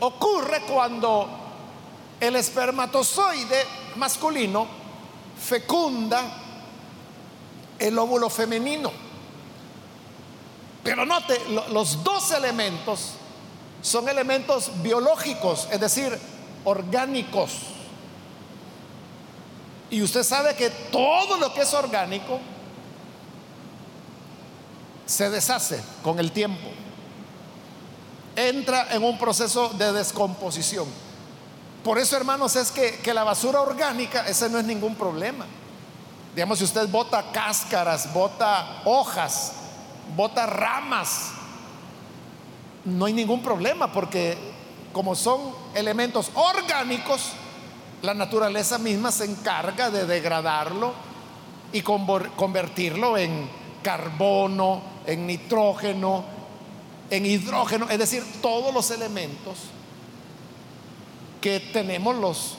[0.00, 1.28] ocurre cuando
[2.20, 3.64] el espermatozoide
[3.96, 4.66] masculino
[5.38, 6.22] fecunda
[7.78, 8.92] el óvulo femenino.
[10.82, 11.38] Pero note,
[11.70, 13.12] los dos elementos
[13.82, 16.18] son elementos biológicos, es decir,
[16.64, 17.52] orgánicos.
[19.90, 22.38] Y usted sabe que todo lo que es orgánico
[25.04, 26.68] se deshace con el tiempo.
[28.36, 30.86] Entra en un proceso de descomposición.
[31.84, 35.46] Por eso, hermanos, es que, que la basura orgánica, ese no es ningún problema.
[36.34, 39.52] Digamos, si usted bota cáscaras, bota hojas,
[40.16, 41.32] bota ramas,
[42.84, 44.36] no hay ningún problema porque
[44.92, 45.40] como son
[45.74, 47.32] elementos orgánicos,
[48.02, 50.92] la naturaleza misma se encarga de degradarlo
[51.72, 53.48] y convertirlo en
[53.82, 56.24] carbono, en nitrógeno,
[57.10, 59.58] en hidrógeno, es decir, todos los elementos
[61.40, 62.54] que tenemos los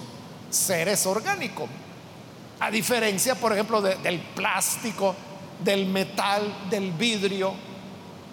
[0.50, 1.70] seres orgánicos.
[2.60, 5.16] A diferencia, por ejemplo, del plástico,
[5.64, 7.54] del metal, del vidrio,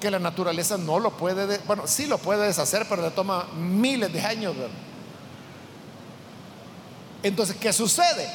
[0.01, 4.13] que la naturaleza no lo puede, bueno, sí lo puede deshacer, pero le toma miles
[4.13, 4.55] de años.
[7.23, 8.29] Entonces, ¿qué sucede?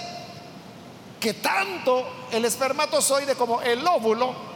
[1.20, 4.53] Que tanto el espermatozoide como el óvulo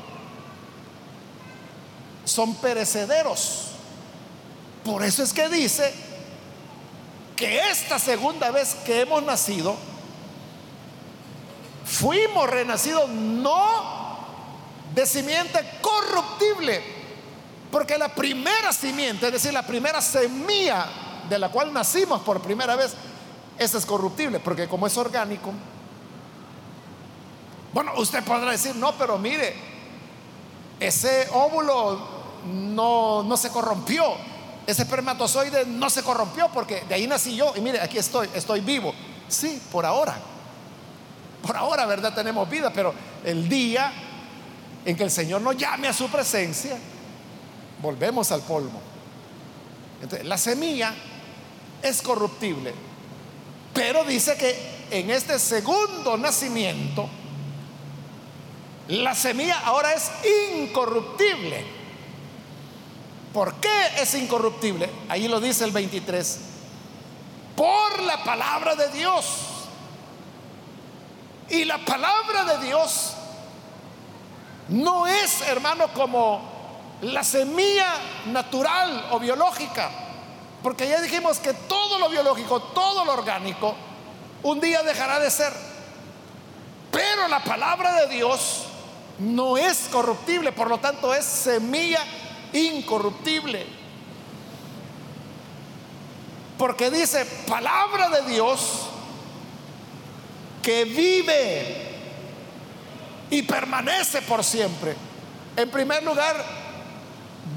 [2.28, 3.68] son perecederos.
[4.84, 5.94] Por eso es que dice
[7.36, 9.76] que esta segunda vez que hemos nacido,
[11.86, 14.18] fuimos renacidos no
[14.94, 16.82] de simiente corruptible,
[17.72, 20.86] porque la primera simiente, es decir, la primera semilla
[21.30, 22.94] de la cual nacimos por primera vez,
[23.58, 25.54] esa es corruptible, porque como es orgánico,
[27.74, 29.56] bueno, usted podrá decir, no, pero mire,
[30.80, 34.04] ese óvulo no, no se corrompió,
[34.67, 38.60] ese espermatozoide no se corrompió, porque de ahí nací yo, y mire, aquí estoy, estoy
[38.60, 38.93] vivo.
[39.28, 40.17] Sí, por ahora.
[41.41, 42.13] Por ahora, ¿verdad?
[42.13, 43.93] Tenemos vida, pero el día
[44.86, 46.78] en que el Señor nos llame a su presencia,
[47.82, 48.82] volvemos al polvo.
[50.02, 50.93] Entonces, la semilla
[51.82, 52.73] es corruptible,
[53.73, 57.08] pero dice que en este segundo nacimiento,
[58.89, 60.12] la semilla ahora es
[60.60, 61.77] incorruptible.
[63.38, 64.89] ¿Por qué es incorruptible?
[65.10, 66.39] Ahí lo dice el 23.
[67.56, 69.26] Por la palabra de Dios.
[71.47, 73.13] Y la palabra de Dios
[74.69, 76.41] no es, hermano, como
[77.04, 77.93] la semilla
[78.26, 79.91] natural o biológica
[80.63, 83.76] porque ya dijimos que todo lo biológico, todo lo orgánico,
[84.41, 85.54] un día dejará de ser.
[86.91, 88.63] Pero la palabra de Dios
[89.19, 92.04] no es corruptible, por lo tanto es semilla
[92.54, 93.66] incorruptible.
[96.58, 98.88] Porque dice palabra de Dios
[100.64, 101.88] que vive
[103.30, 104.96] y permanece por siempre.
[105.56, 106.44] En primer lugar,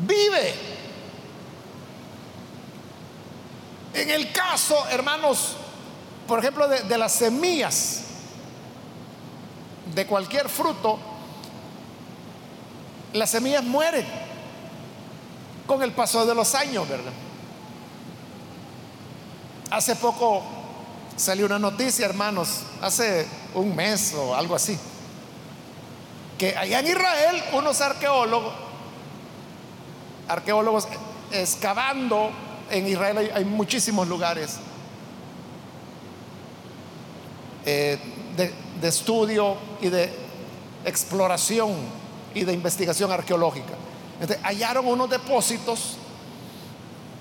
[0.06, 0.70] vive
[3.94, 5.56] En el caso, hermanos,
[6.26, 8.02] por ejemplo, de, las semillas
[9.94, 10.98] de cualquier fruto,
[13.12, 14.06] las semillas mueren
[15.70, 17.12] con el paso de los años, ¿verdad?
[19.70, 20.42] Hace poco
[21.14, 24.76] salió una noticia, hermanos, hace un mes o algo así,
[26.36, 28.52] que allá en Israel unos arqueólogos,
[30.26, 30.88] arqueólogos
[31.30, 32.32] excavando
[32.68, 34.56] en Israel hay, muchísimos lugares
[37.64, 37.96] eh,
[38.36, 40.12] de, estudio y de
[40.84, 41.76] exploración
[42.34, 43.74] y de investigación arqueológica.
[44.42, 45.96] Hallaron unos depósitos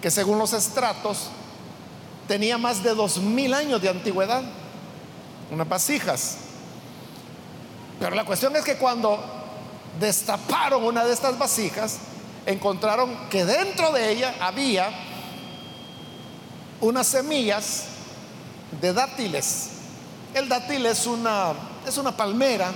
[0.02, 1.30] que según los estratos
[2.28, 4.44] tenía más de dos mil años de antigüedad,
[5.52, 6.38] unas vasijas.
[8.00, 9.20] Pero la cuestión es que cuando
[10.00, 11.98] destaparon una de estas vasijas,
[12.46, 14.90] encontraron que dentro de ella había
[16.82, 17.86] unas semillas
[18.80, 19.70] de dátiles.
[20.34, 21.54] El dátil es una,
[21.86, 22.72] es una palmera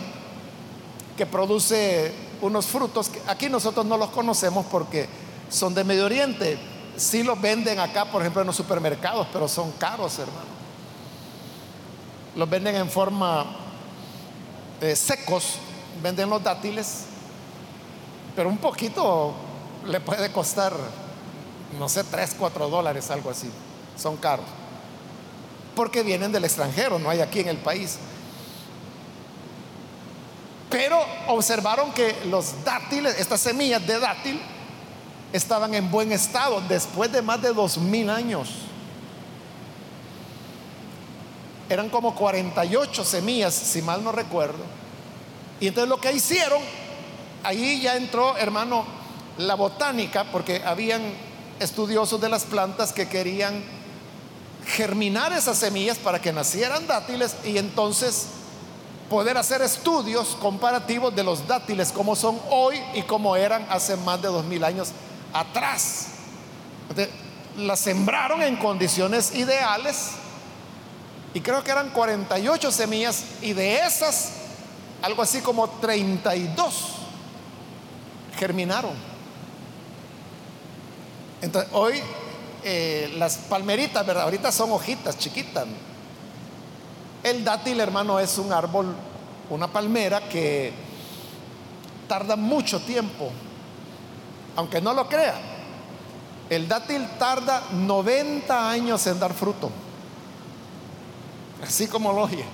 [1.15, 5.07] que produce unos frutos que aquí nosotros no los conocemos porque
[5.49, 6.59] son de Medio Oriente.
[6.97, 10.53] Sí los venden acá, por ejemplo, en los supermercados, pero son caros, hermano.
[12.35, 13.45] Los venden en forma
[14.81, 15.55] eh, secos,
[16.01, 17.05] venden los dátiles,
[18.35, 19.33] pero un poquito
[19.87, 20.73] le puede costar,
[21.79, 23.49] no sé, 3, 4 dólares, algo así
[23.97, 24.45] son caros.
[25.75, 27.97] Porque vienen del extranjero, no hay aquí en el país.
[30.73, 34.41] Pero observaron que los dátiles, estas semillas de dátil,
[35.31, 38.49] estaban en buen estado después de más de dos mil años.
[41.69, 44.63] Eran como 48 semillas, si mal no recuerdo.
[45.59, 46.63] Y entonces lo que hicieron,
[47.43, 48.83] ahí ya entró, hermano,
[49.37, 51.03] la botánica, porque habían
[51.59, 53.63] estudiosos de las plantas que querían
[54.65, 58.25] germinar esas semillas para que nacieran dátiles y entonces
[59.09, 64.21] poder hacer estudios comparativos de los dátiles, como son hoy y como eran hace más
[64.21, 64.89] de dos mil años
[65.33, 66.07] atrás.
[67.57, 70.11] las sembraron en condiciones ideales
[71.33, 74.31] y creo que eran 48 semillas y de esas
[75.01, 76.93] algo así como 32
[78.37, 78.93] germinaron.
[81.41, 82.01] Entonces, hoy
[82.63, 84.23] eh, las palmeritas, ¿verdad?
[84.23, 85.65] Ahorita son hojitas chiquitas.
[87.23, 88.93] El dátil, hermano, es un árbol,
[89.49, 90.73] una palmera que
[92.07, 93.31] tarda mucho tiempo,
[94.57, 95.35] aunque no lo crea.
[96.49, 99.71] El dátil tarda 90 años en dar fruto,
[101.65, 102.45] así como lo oye.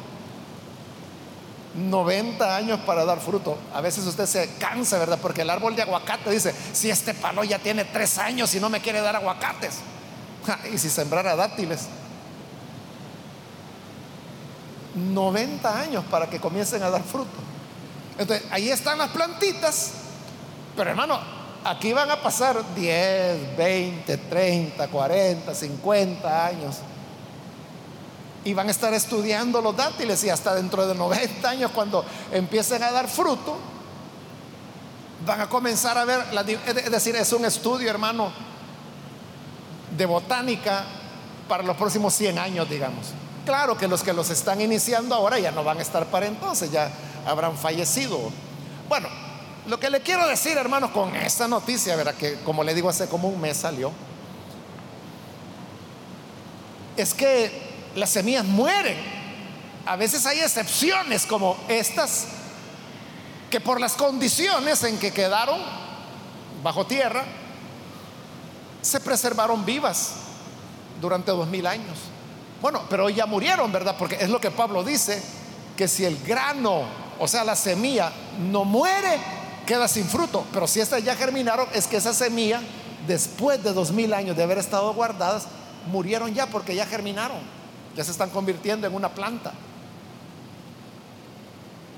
[1.75, 3.57] 90 años para dar fruto.
[3.73, 5.19] A veces usted se cansa, ¿verdad?
[5.21, 8.69] Porque el árbol de aguacate dice, si este palo ya tiene tres años y no
[8.69, 9.79] me quiere dar aguacates.
[10.73, 11.87] y si sembrara dátiles.
[14.95, 17.29] 90 años para que comiencen a dar fruto.
[18.17, 19.91] Entonces, ahí están las plantitas.
[20.75, 21.19] Pero hermano,
[21.63, 26.75] aquí van a pasar 10, 20, 30, 40, 50 años
[28.43, 32.81] y van a estar estudiando los dátiles y hasta dentro de 90 años cuando empiecen
[32.83, 33.57] a dar fruto,
[35.25, 36.21] van a comenzar a ver,
[36.65, 38.31] es decir, es un estudio, hermano,
[39.97, 40.85] de botánica
[41.47, 43.07] para los próximos 100 años, digamos.
[43.49, 46.69] Claro que los que los están iniciando ahora ya no van a estar para entonces,
[46.69, 46.91] ya
[47.25, 48.29] habrán fallecido.
[48.87, 49.09] Bueno,
[49.65, 52.13] lo que le quiero decir, hermano, con esta noticia, ¿verdad?
[52.13, 53.91] Que como le digo, hace como un mes salió,
[56.95, 58.97] es que las semillas mueren.
[59.83, 62.27] A veces hay excepciones como estas,
[63.49, 65.59] que por las condiciones en que quedaron
[66.61, 67.25] bajo tierra,
[68.83, 70.11] se preservaron vivas
[71.01, 71.97] durante dos mil años.
[72.61, 73.95] Bueno, pero ya murieron, ¿verdad?
[73.97, 75.21] Porque es lo que Pablo dice,
[75.77, 76.83] que si el grano,
[77.19, 79.17] o sea, la semilla, no muere,
[79.65, 80.45] queda sin fruto.
[80.51, 82.61] Pero si estas ya germinaron, es que esa semilla,
[83.07, 85.47] después de dos mil años de haber estado guardadas,
[85.87, 87.59] murieron ya porque ya germinaron
[87.95, 89.51] ya se están convirtiendo en una planta.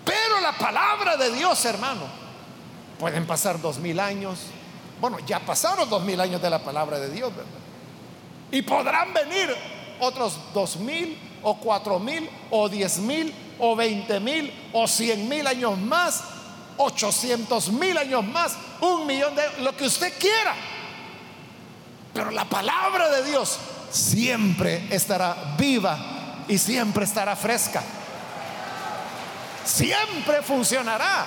[0.04, 2.02] Pero la palabra de Dios, hermano,
[3.00, 4.40] pueden pasar dos mil años.
[5.00, 7.52] Bueno, ya pasaron dos mil años de la palabra de Dios, ¿verdad?
[8.52, 9.56] Y podrán venir
[10.02, 15.46] otros dos mil o cuatro mil o diez mil o veinte mil o cien mil
[15.48, 16.24] años más,
[16.78, 20.56] ochocientos mil años más, un millón de lo que usted quiera.
[22.14, 23.58] Pero la palabra de Dios
[23.92, 27.82] siempre estará viva y siempre estará fresca.
[29.64, 31.26] Siempre funcionará.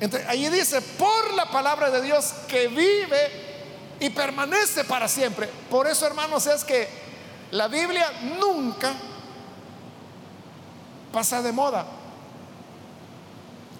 [0.00, 3.47] Entonces, ahí dice, por la palabra de Dios que vive
[4.00, 5.48] y permanece para siempre.
[5.70, 6.88] Por eso, hermanos, es que
[7.50, 8.06] la Biblia
[8.38, 8.92] nunca
[11.12, 11.86] pasa de moda.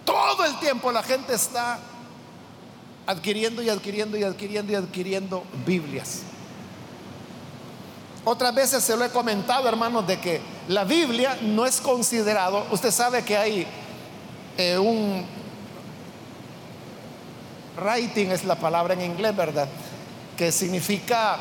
[0.04, 1.78] Todo el tiempo la gente está
[3.06, 6.22] adquiriendo y adquiriendo y adquiriendo y adquiriendo Biblias.
[8.24, 12.90] Otras veces se lo he comentado, hermanos, de que la Biblia no es considerado, usted
[12.90, 13.66] sabe que hay
[14.58, 15.24] eh, un
[17.80, 19.68] writing es la palabra en inglés, ¿verdad?
[20.38, 21.38] Que significa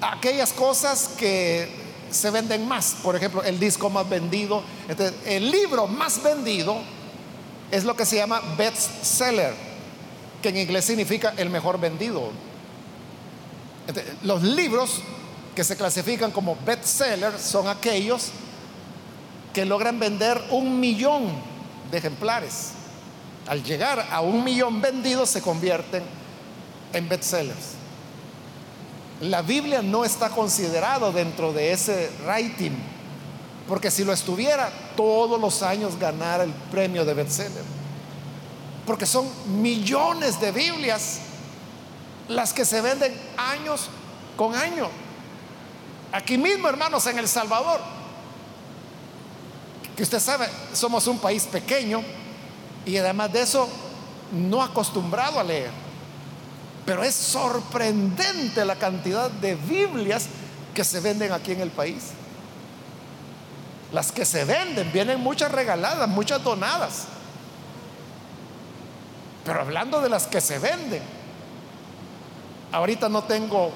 [0.00, 1.68] aquellas cosas que
[2.10, 2.96] se venden más.
[3.02, 4.62] Por ejemplo, el disco más vendido.
[5.26, 6.78] el libro más vendido
[7.70, 9.52] es lo que se llama best seller
[10.44, 12.30] que en inglés significa el mejor vendido.
[14.22, 15.00] los libros
[15.56, 18.28] que se clasifican como bestsellers son aquellos
[19.54, 21.32] que logran vender un millón
[21.90, 22.72] de ejemplares.
[23.46, 26.02] Al llegar a un millón vendidos se convierten
[26.94, 27.74] en bestsellers.
[29.20, 32.72] La Biblia no está considerado dentro de ese rating,
[33.68, 37.84] porque si lo estuviera, todos los años ganara el premio de bestseller
[38.86, 39.26] porque son
[39.62, 41.20] millones de Biblias
[42.28, 43.88] las que se venden años
[44.36, 44.88] con año.
[46.12, 47.80] Aquí mismo, hermanos, en El Salvador,
[49.96, 52.02] que usted sabe, somos un país pequeño
[52.84, 53.68] y además de eso,
[54.32, 55.83] no acostumbrado a leer.
[56.86, 60.26] Pero es sorprendente la cantidad de Biblias
[60.74, 62.10] que se venden aquí en el país.
[63.92, 67.04] Las que se venden, vienen muchas regaladas, muchas donadas.
[69.44, 71.02] Pero hablando de las que se venden,
[72.72, 73.70] ahorita no tengo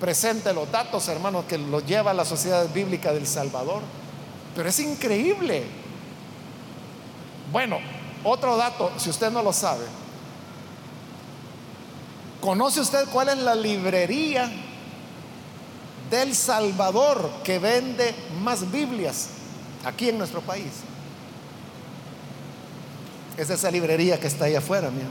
[0.00, 3.82] presente los datos, hermanos, que lo lleva la Sociedad Bíblica del Salvador,
[4.56, 5.64] pero es increíble.
[7.52, 7.78] Bueno,
[8.24, 9.84] otro dato, si usted no lo sabe,
[12.42, 14.50] ¿conoce usted cuál es la librería
[16.12, 19.28] del Salvador que vende más Biblias
[19.82, 20.70] aquí en nuestro país.
[23.38, 25.08] Es esa librería que está ahí afuera, mira.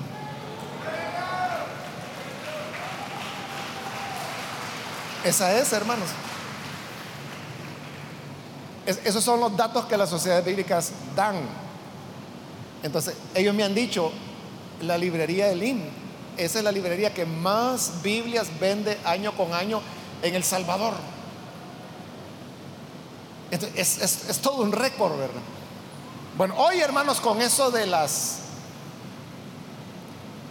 [5.23, 6.09] Esa es, hermanos.
[8.86, 11.36] esos son los datos que las sociedades bíblicas dan.
[12.84, 14.11] Entonces, ellos me han dicho,
[14.82, 16.01] la librería del IN,
[16.38, 19.82] esa es la librería que más Biblias vende año con año
[20.21, 20.93] en El Salvador.
[23.75, 25.41] es, todo un récord, ¿verdad?
[26.38, 28.39] Bueno, hoy hermanos, con eso de las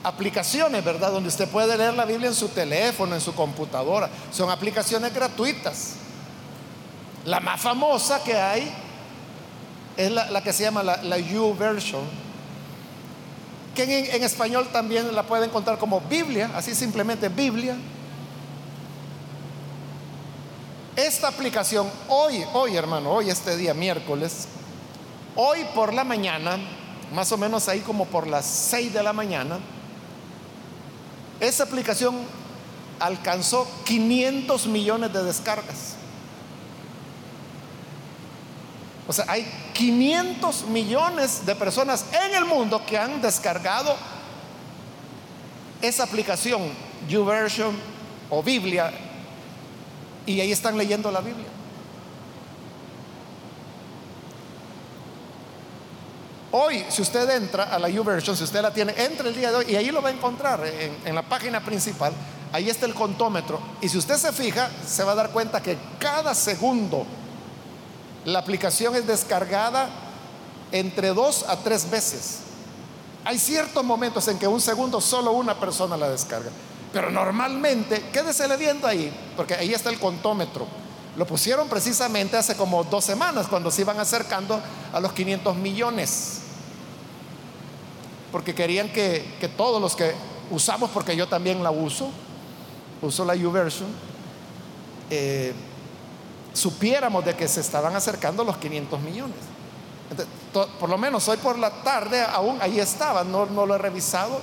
[0.05, 1.13] aplicaciones, ¿verdad?
[1.13, 4.09] Donde usted puede leer la Biblia en su teléfono, en su computadora.
[4.33, 5.95] Son aplicaciones gratuitas.
[7.25, 8.73] La más famosa que hay
[9.97, 12.03] es la, que se llama la, la U version,
[13.81, 17.77] en, español también la puede encontrar como Biblia, así simplemente Biblia.
[20.97, 24.49] Esta aplicación hoy, hoy hermano, hoy este día miércoles,
[25.37, 26.59] hoy por la mañana,
[27.13, 29.59] más o menos ahí como por las 6 de la mañana,
[31.41, 32.17] esa aplicación
[32.99, 36.00] alcanzó 500 millones de descargas.
[39.11, 43.97] O sea, hay 500 millones de personas en el mundo que han descargado
[45.83, 46.71] esa aplicación,
[47.09, 47.77] YouVersion
[48.31, 48.93] o Biblia,
[50.27, 51.49] y ahí están leyendo la Biblia.
[56.53, 59.57] Hoy, si usted entra a la YouVersion, si usted la tiene, entra el día de
[59.57, 62.13] hoy y ahí lo va a encontrar en, en, la página principal.
[62.53, 63.61] Ahí está el contómetro.
[63.81, 67.07] Y si usted se fija, se va a dar cuenta que cada segundo
[68.25, 69.89] la aplicación es descargada
[70.73, 72.41] entre dos a tres veces.
[73.25, 76.51] Hay ciertos momentos en que un segundo solo una persona la descarga.
[76.93, 80.67] Pero normalmente, quédese viendo ahí, porque ahí está el contómetro.
[81.17, 84.61] Lo pusieron precisamente hace como dos semanas, cuando se iban acercando
[84.93, 86.41] a los 500 millones
[88.31, 90.13] porque querían que, todos los que
[90.51, 92.11] usamos, porque yo también la uso,
[93.03, 93.89] uso la YouVersion,
[95.11, 95.53] eh,
[96.53, 99.37] supiéramos de que se estaban acercando los 500 millones.
[100.79, 104.41] por lo menos hoy por la tarde aún ahí estaba, no, no lo he revisado,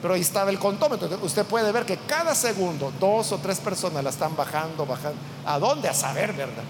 [0.00, 1.08] pero ahí estaba el contómetro.
[1.22, 5.18] usted puede ver que cada segundo dos o tres personas la están bajando, bajando.
[5.46, 5.88] ¿A dónde?
[5.88, 6.64] A saber, ¿verdad?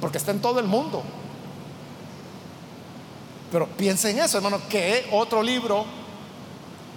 [0.00, 1.02] Porque está en todo el mundo.
[3.52, 5.84] Pero piensen en eso, hermano, que otro libro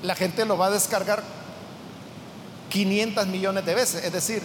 [0.01, 1.23] la gente lo va a descargar
[2.69, 4.03] 500 millones de veces.
[4.03, 4.41] Es decir,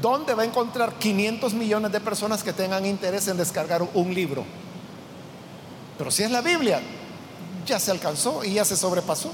[0.00, 4.44] ¿dónde va a encontrar 500 millones de personas que tengan interés en descargar un libro?
[5.98, 6.80] Pero si es la Biblia,
[7.66, 9.30] ya se alcanzó y ya se sobrepasó.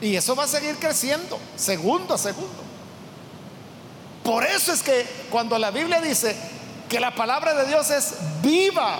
[0.00, 2.68] Y eso va a seguir creciendo, segundo a segundo.
[4.22, 6.36] Por eso es que cuando la Biblia dice
[6.88, 8.98] que la palabra de Dios es viva,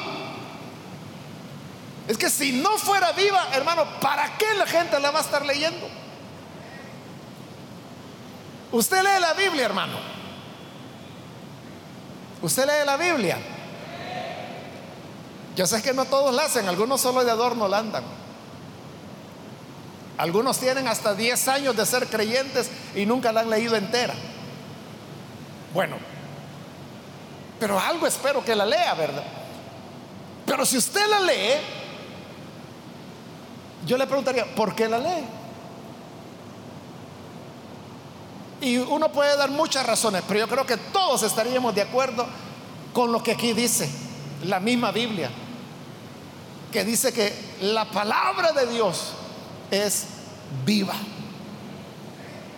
[2.09, 5.44] es que si no fuera viva, hermano, ¿para qué la gente la va a estar
[5.44, 5.86] leyendo?
[8.72, 10.18] Usted lee la Biblia, hermano.
[12.43, 13.39] Usted lee la Biblia.
[15.57, 18.05] Yo sé que no todos la hacen, algunos solo de adorno la andan.
[20.16, 24.14] Algunos tienen hasta 10 años de ser creyentes y nunca la han leído entera.
[25.74, 25.97] Bueno,
[27.59, 29.24] pero algo espero que la lea, ¿verdad?
[30.47, 31.55] Pero si usted la lee,
[33.86, 35.24] yo le preguntaría, ¿por qué la lee?
[38.61, 42.27] Y uno puede dar muchas razones, pero yo creo que todos estaríamos de acuerdo
[42.93, 43.89] con lo que aquí dice
[44.45, 45.31] la misma Biblia,
[46.73, 49.13] que dice que la palabra de Dios
[49.71, 50.07] es
[50.65, 50.95] viva.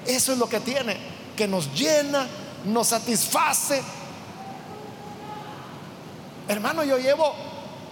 [0.06, 0.96] Eso es lo que tiene,
[1.36, 2.26] que nos llena,
[2.64, 3.82] nos satisface.
[6.48, 7.34] Hermano, yo llevo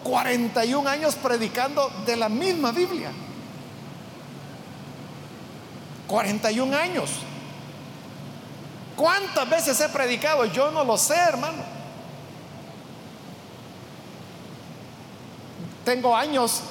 [0.05, 3.13] 41 años predicando de la misma Biblia.
[6.07, 7.11] 41 años.
[8.99, 10.45] ¿Cuántas veces he predicado?
[10.47, 11.63] Yo no lo sé, hermano.
[15.85, 16.63] Tengo años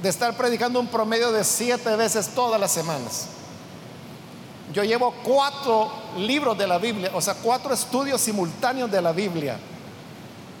[0.00, 3.26] de estar predicando un promedio de siete veces todas las semanas.
[4.72, 9.58] Yo llevo cuatro libros de la Biblia, o sea, cuatro estudios simultáneos de la Biblia.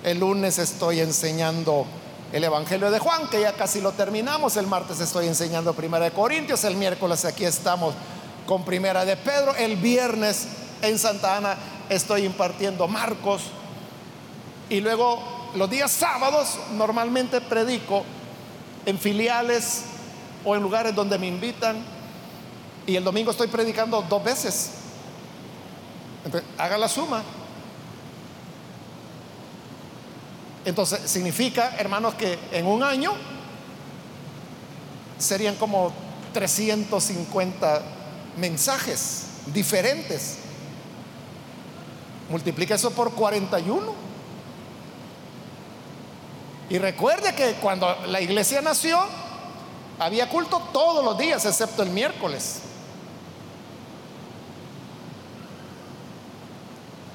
[0.02, 1.86] El lunes estoy enseñando
[2.32, 4.56] el Evangelio de Juan, que ya casi lo terminamos.
[4.56, 6.64] El martes estoy enseñando Primera de Corintios.
[6.64, 7.94] El miércoles aquí estamos
[8.44, 9.54] con Primera de Pedro.
[9.54, 11.56] El viernes en Santa Ana
[11.88, 13.42] estoy impartiendo Marcos.
[14.68, 15.22] Y luego
[15.54, 18.04] los días sábados normalmente predico
[18.84, 19.82] en filiales
[20.44, 21.76] o en lugares donde me invitan.
[22.86, 24.70] Y el domingo estoy predicando dos veces.
[26.24, 27.22] Entonces, haga la suma.
[30.64, 33.12] Entonces, significa, hermanos, que en un año
[35.18, 35.92] serían como
[36.32, 37.82] 350
[38.36, 40.38] mensajes diferentes.
[42.28, 44.06] Multiplica eso por 41.
[46.68, 48.98] Y recuerde que cuando la iglesia nació,
[49.98, 52.60] había culto todos los días, excepto el miércoles.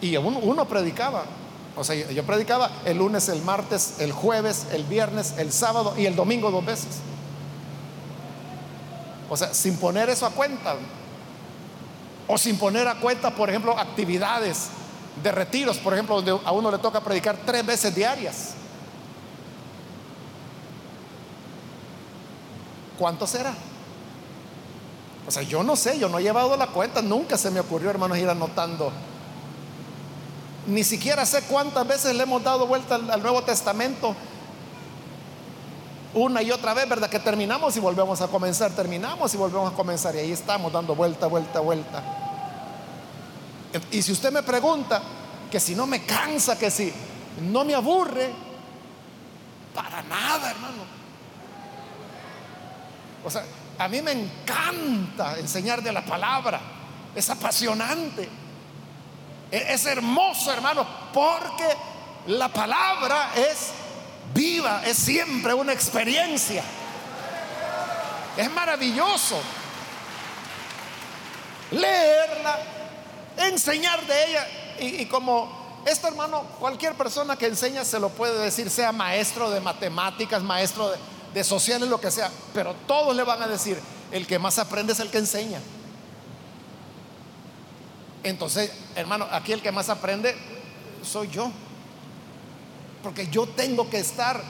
[0.01, 1.25] Y uno, predicaba.
[1.75, 6.05] O sea, yo predicaba el lunes, el martes, el jueves, el viernes, el sábado y
[6.05, 6.99] el domingo dos veces.
[9.29, 10.75] O sea, sin poner eso a cuenta.
[12.27, 14.69] O sin poner a cuenta, por ejemplo, actividades
[15.23, 18.51] de retiros, por ejemplo, donde a uno le toca predicar tres veces diarias.
[22.97, 23.53] ¿Cuánto será?
[25.27, 27.89] O sea, yo no sé, yo no he llevado la cuenta, nunca se me ocurrió,
[27.89, 28.91] hermanos, ir anotando.
[30.67, 34.15] Ni siquiera sé cuántas veces le hemos dado vuelta al, Nuevo Testamento.
[36.13, 37.09] Una y otra vez, ¿verdad?
[37.09, 40.15] Que terminamos y volvemos a comenzar, terminamos y volvemos a comenzar.
[40.15, 42.20] Y ahí estamos dando vuelta, vuelta, vuelta.
[43.91, 45.01] Y si usted me pregunta
[45.49, 46.91] que si no me cansa, que si
[47.41, 48.29] no me aburre,
[49.73, 50.83] para nada, hermano.
[53.23, 53.43] O sea,
[53.77, 56.59] a mí me encanta enseñar de la palabra.
[57.15, 58.27] Es apasionante.
[59.51, 61.67] E-, es hermoso, hermano, porque
[62.27, 63.71] la palabra es
[64.33, 66.63] viva, es siempre una experiencia.
[68.37, 69.41] Es maravilloso
[71.71, 72.59] leerla,
[73.37, 74.47] enseñar de ella.
[74.79, 79.59] Y, como este hermano, cualquier persona que enseña se lo puede decir, sea maestro de
[79.59, 80.97] matemáticas, maestro de,
[81.33, 83.79] de sociales, lo que sea, pero todos le van a decir,
[84.11, 85.59] el que más aprende es el que enseña.
[88.23, 90.35] Entonces, hermano, aquí el que más aprende
[91.03, 91.51] soy yo.
[93.03, 94.41] Porque yo tengo que estar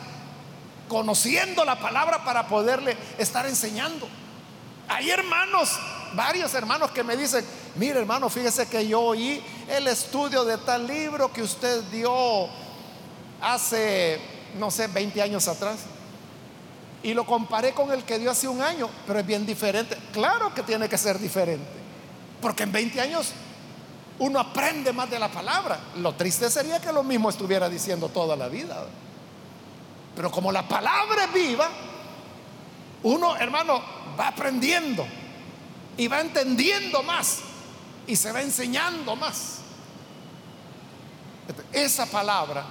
[0.89, 4.07] conociendo la palabra para poderle estar enseñando.
[4.89, 5.79] Hay hermanos,
[6.13, 7.45] varios hermanos que me dicen,
[7.75, 12.47] mire hermano, fíjese que yo oí el estudio de tal libro que usted dio
[13.41, 14.19] hace,
[14.57, 15.79] no sé, 20 años atrás
[17.03, 19.97] y lo comparé con el que dio hace un año, pero es bien diferente.
[20.13, 21.65] Claro que tiene que ser diferente,
[22.41, 23.33] porque en 20 años
[24.19, 25.79] uno aprende más de la palabra.
[25.97, 28.85] Lo triste sería que lo mismo estuviera diciendo toda la vida.
[30.15, 31.69] Pero como la palabra es viva,
[33.03, 33.81] uno, hermano,
[34.19, 35.05] va aprendiendo
[35.97, 37.39] y va entendiendo más
[38.07, 39.59] y se va enseñando más.
[41.71, 42.65] Esa palabra,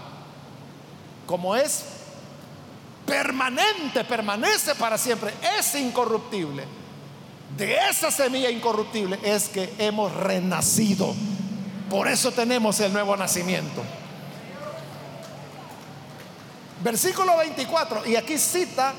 [1.26, 1.84] como es
[3.06, 6.64] permanente, permanece para siempre, es incorruptible.
[7.56, 11.14] De esa semilla incorruptible es que hemos renacido.
[11.88, 13.82] Por eso tenemos el nuevo nacimiento.
[16.82, 18.94] Versículo 24, y aquí cita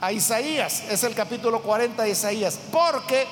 [0.00, 3.26] a Isaías, es el capítulo 40 de Isaías, porque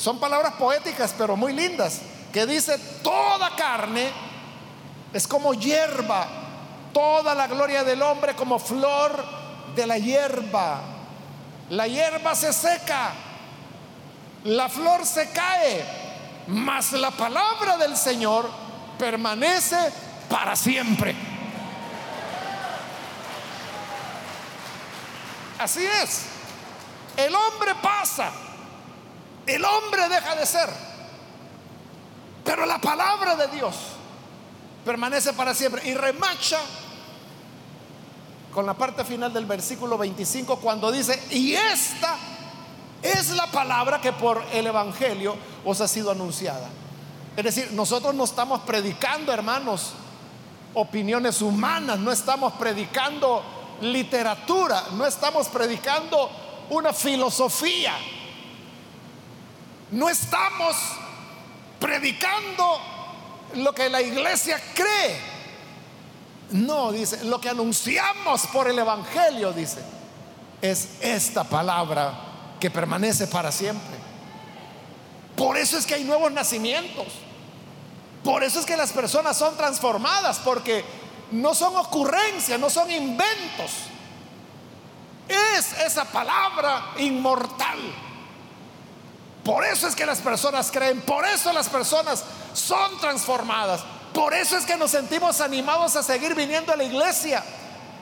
[0.00, 2.00] son palabras poéticas, pero muy lindas,
[2.32, 4.10] que dice, toda carne
[5.12, 6.26] es como hierba
[6.92, 9.24] toda la gloria del hombre como flor
[9.74, 10.80] de la hierba.
[11.68, 13.12] La hierba se seca,
[14.44, 15.84] la flor se cae,
[16.48, 18.50] mas la palabra del Señor
[18.98, 19.76] permanece
[20.28, 21.14] para siempre.
[25.58, 26.22] Así es.
[27.16, 28.32] El hombre pasa,
[29.50, 30.68] el hombre deja de ser,
[32.44, 33.74] pero la palabra de Dios
[34.84, 36.58] permanece para siempre y remacha
[38.52, 42.16] con la parte final del versículo 25 cuando dice, y esta
[43.02, 46.68] es la palabra que por el Evangelio os ha sido anunciada.
[47.36, 49.92] Es decir, nosotros no estamos predicando, hermanos,
[50.74, 53.42] opiniones humanas, no estamos predicando
[53.80, 56.30] literatura, no estamos predicando
[56.70, 57.94] una filosofía,
[59.92, 60.76] no estamos
[61.78, 62.80] predicando
[63.54, 65.18] lo que la iglesia cree.
[66.50, 69.82] No, dice, lo que anunciamos por el Evangelio, dice,
[70.60, 72.12] es esta palabra
[72.58, 73.98] que permanece para siempre.
[75.36, 77.06] Por eso es que hay nuevos nacimientos.
[78.22, 80.84] Por eso es que las personas son transformadas, porque
[81.30, 83.72] no son ocurrencias, no son inventos.
[85.28, 87.78] Es esa palabra inmortal.
[89.44, 93.80] Por eso es que las personas creen, por eso las personas son transformadas.
[94.12, 97.42] Por eso es que nos sentimos animados a seguir viniendo a la iglesia.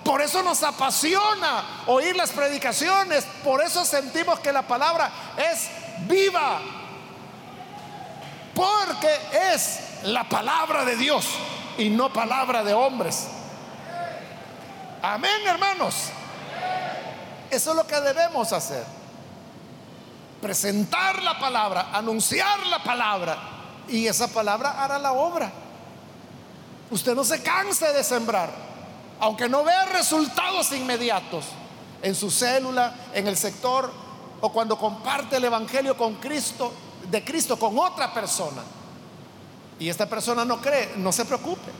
[0.05, 3.26] Por eso nos apasiona oír las predicaciones.
[3.45, 5.68] Por eso sentimos que la palabra es
[6.09, 6.61] viva.
[8.55, 9.14] porque
[9.55, 11.28] es la palabra de Dios
[11.76, 13.28] y no palabra de hombres.
[15.01, 15.95] Amén, hermanos.
[17.51, 18.97] Eso es lo que debemos hacer.
[20.41, 23.36] Presentar la palabra, anunciar la palabra
[23.89, 25.51] y esa palabra hará la obra.
[26.91, 28.51] Usted no se canse de sembrar,
[29.20, 31.47] aunque no vea resultados inmediatos
[32.03, 33.93] en su célula, en el sector
[34.41, 36.72] o cuando comparte el evangelio con Cristo,
[37.11, 38.62] de Cristo con otra persona.
[39.78, 41.70] Y esta persona no cree, no se preocupe.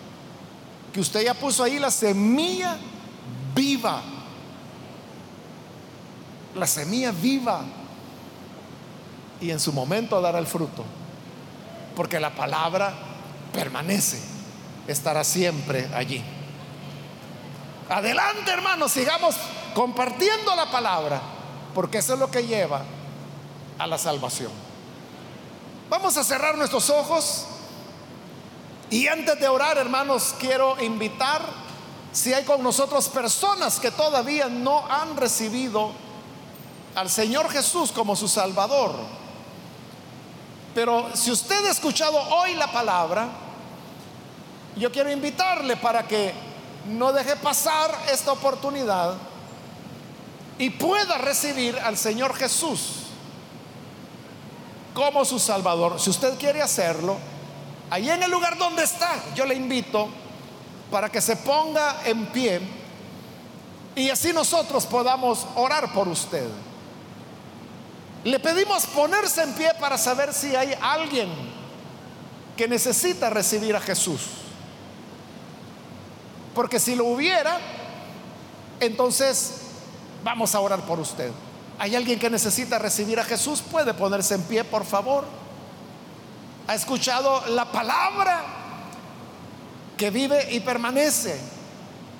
[0.93, 2.77] Que usted ya puso ahí la semilla
[3.55, 4.03] viva.
[6.55, 7.63] La semilla viva.
[9.41, 10.85] Y en su momento dará el fruto.
[11.95, 12.93] Porque la palabra
[13.53, 14.21] permanece.
[14.87, 16.23] Estará siempre allí.
[17.89, 19.35] Adelante, hermanos, sigamos
[19.75, 21.21] compartiendo la palabra.
[21.75, 22.83] Porque eso es lo que lleva
[23.79, 24.51] a la salvación.
[25.89, 27.47] Vamos a cerrar nuestros ojos.
[28.91, 31.43] Y antes de orar, hermanos, quiero invitar
[32.13, 35.93] si hay con nosotros personas que todavía no han recibido
[36.95, 38.93] al Señor Jesús como su Salvador.
[40.75, 43.29] Pero si usted ha escuchado hoy la palabra,
[44.77, 46.33] yo quiero invitarle para que
[46.87, 49.15] no deje pasar esta oportunidad
[50.59, 53.05] y pueda recibir al Señor Jesús
[54.95, 56.01] como su Salvador.
[56.01, 57.17] Si usted quiere hacerlo,
[57.91, 60.09] ahí en el lugar donde está, yo le invito
[60.91, 62.61] para que se ponga en pie
[63.95, 66.49] y así nosotros podamos orar por usted.
[68.25, 71.29] Le pedimos ponerse en pie para saber si hay alguien
[72.57, 74.23] que necesita recibir a Jesús.
[76.55, 77.57] Porque si lo hubiera,
[78.81, 79.61] entonces
[80.25, 81.31] vamos a orar por usted.
[81.79, 83.61] ¿Hay alguien que necesita recibir a Jesús?
[83.61, 85.25] Puede ponerse en pie, por favor.
[86.67, 88.43] ¿Ha escuchado la palabra
[89.97, 91.39] que vive y permanece?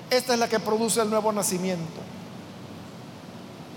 [0.09, 1.99] Esta es la que produce el nuevo nacimiento.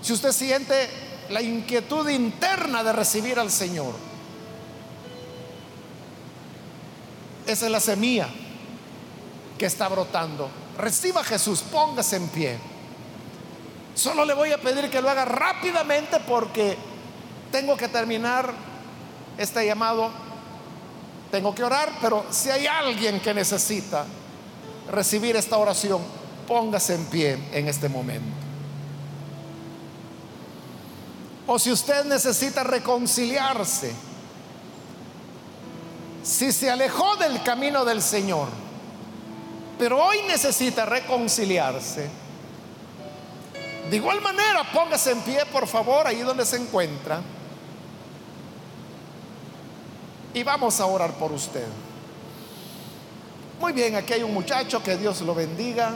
[0.01, 0.89] Si usted siente
[1.33, 3.95] la inquietud interna de recibir al Señor,
[7.47, 8.29] esa es la semilla
[9.57, 10.47] que está brotando.
[10.77, 12.57] Reciba a Jesús, póngase en pie.
[13.95, 16.77] Solo le voy a pedir que lo haga rápidamente porque
[17.51, 18.53] tengo que terminar
[19.35, 20.11] este llamado.
[21.31, 24.05] Tengo que orar, pero si hay alguien que necesita
[24.91, 26.01] recibir esta oración,
[26.47, 28.52] póngase en pie en este momento.
[31.45, 33.93] O si usted necesita reconciliarse,
[36.23, 38.47] si se alejó del camino del Señor,
[39.77, 42.09] pero hoy necesita reconciliarse,
[43.89, 47.21] de igual manera, póngase en pie, por favor, ahí donde se encuentra.
[50.33, 51.67] Y vamos a orar por usted.
[53.59, 55.91] Muy bien, aquí hay un muchacho, que Dios lo bendiga.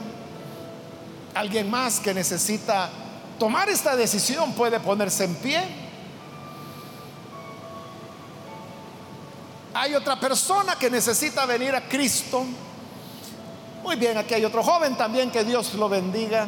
[1.33, 2.89] Alguien más que necesita
[3.39, 5.63] tomar esta decisión puede ponerse en pie.
[9.73, 12.43] Hay otra persona que necesita venir a Cristo.
[13.83, 16.47] Muy bien, aquí hay otro joven también, que Dios lo bendiga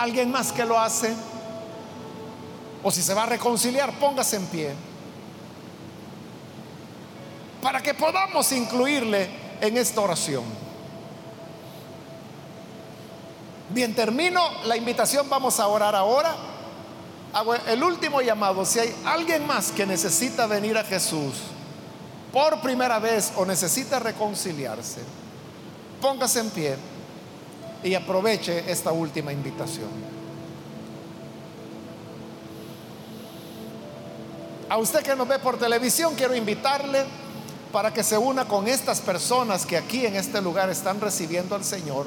[0.00, 1.14] alguien más que lo hace,
[2.82, 4.74] o si se va a reconciliar, póngase en pie.
[7.60, 9.28] Para que podamos incluirle
[9.60, 10.44] en esta oración.
[13.72, 16.34] Bien, termino la invitación, vamos a orar ahora.
[17.32, 18.64] Hago el último llamado.
[18.64, 21.34] Si hay alguien más que necesita venir a Jesús
[22.32, 25.00] por primera vez o necesita reconciliarse,
[26.00, 26.76] póngase en pie
[27.84, 29.88] y aproveche esta última invitación.
[34.68, 37.04] A usted que nos ve por televisión, quiero invitarle
[37.72, 41.64] para que se una con estas personas que aquí en este lugar están recibiendo al
[41.64, 42.06] Señor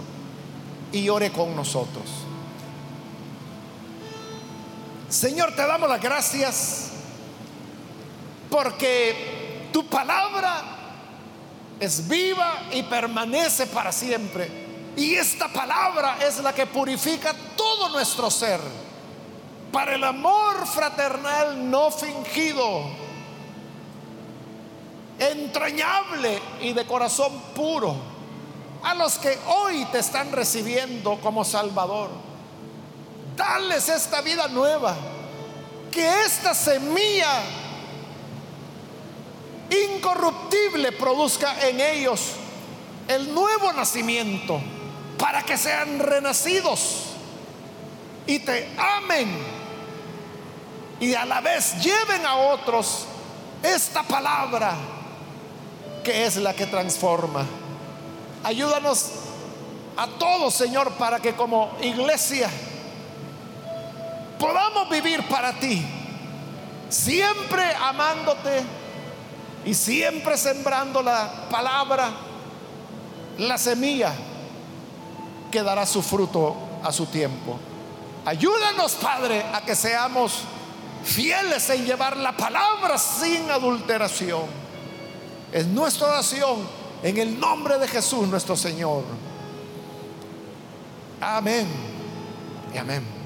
[0.94, 2.06] y ore con nosotros.
[5.10, 6.92] Señor, te damos las gracias
[8.50, 10.62] porque tu palabra
[11.80, 14.64] es viva y permanece para siempre
[14.96, 18.60] y esta palabra es la que purifica todo nuestro ser
[19.72, 22.84] para el amor fraternal no fingido,
[25.18, 27.96] entrañable y de corazón puro,
[28.84, 32.10] a los que hoy te están recibiendo como Salvador.
[33.36, 34.96] Dales esta vida nueva,
[35.92, 37.42] que esta semilla
[39.70, 42.34] incorruptible produzca en ellos
[43.08, 44.60] el nuevo nacimiento
[45.18, 47.14] para que sean renacidos
[48.28, 49.36] y te amen
[51.00, 53.06] y a la vez lleven a otros
[53.62, 54.76] esta palabra
[56.04, 57.46] que es la que transforma.
[58.44, 59.12] Ayúdanos
[59.96, 62.50] a todos, Señor, para que como iglesia
[64.38, 65.86] podamos vivir para ti,
[66.90, 68.64] siempre amándote
[69.64, 72.10] y siempre sembrando la palabra,
[73.38, 74.14] la semilla
[75.50, 77.58] que dará su fruto a su tiempo.
[78.26, 80.40] Ayúdanos, Padre, a que seamos
[81.06, 84.44] fieles en llevar la palabra sin adulteración.
[85.54, 89.04] Es nuestra oración en el nombre de Jesús nuestro Señor.
[91.20, 91.68] Amén
[92.74, 93.23] y amén.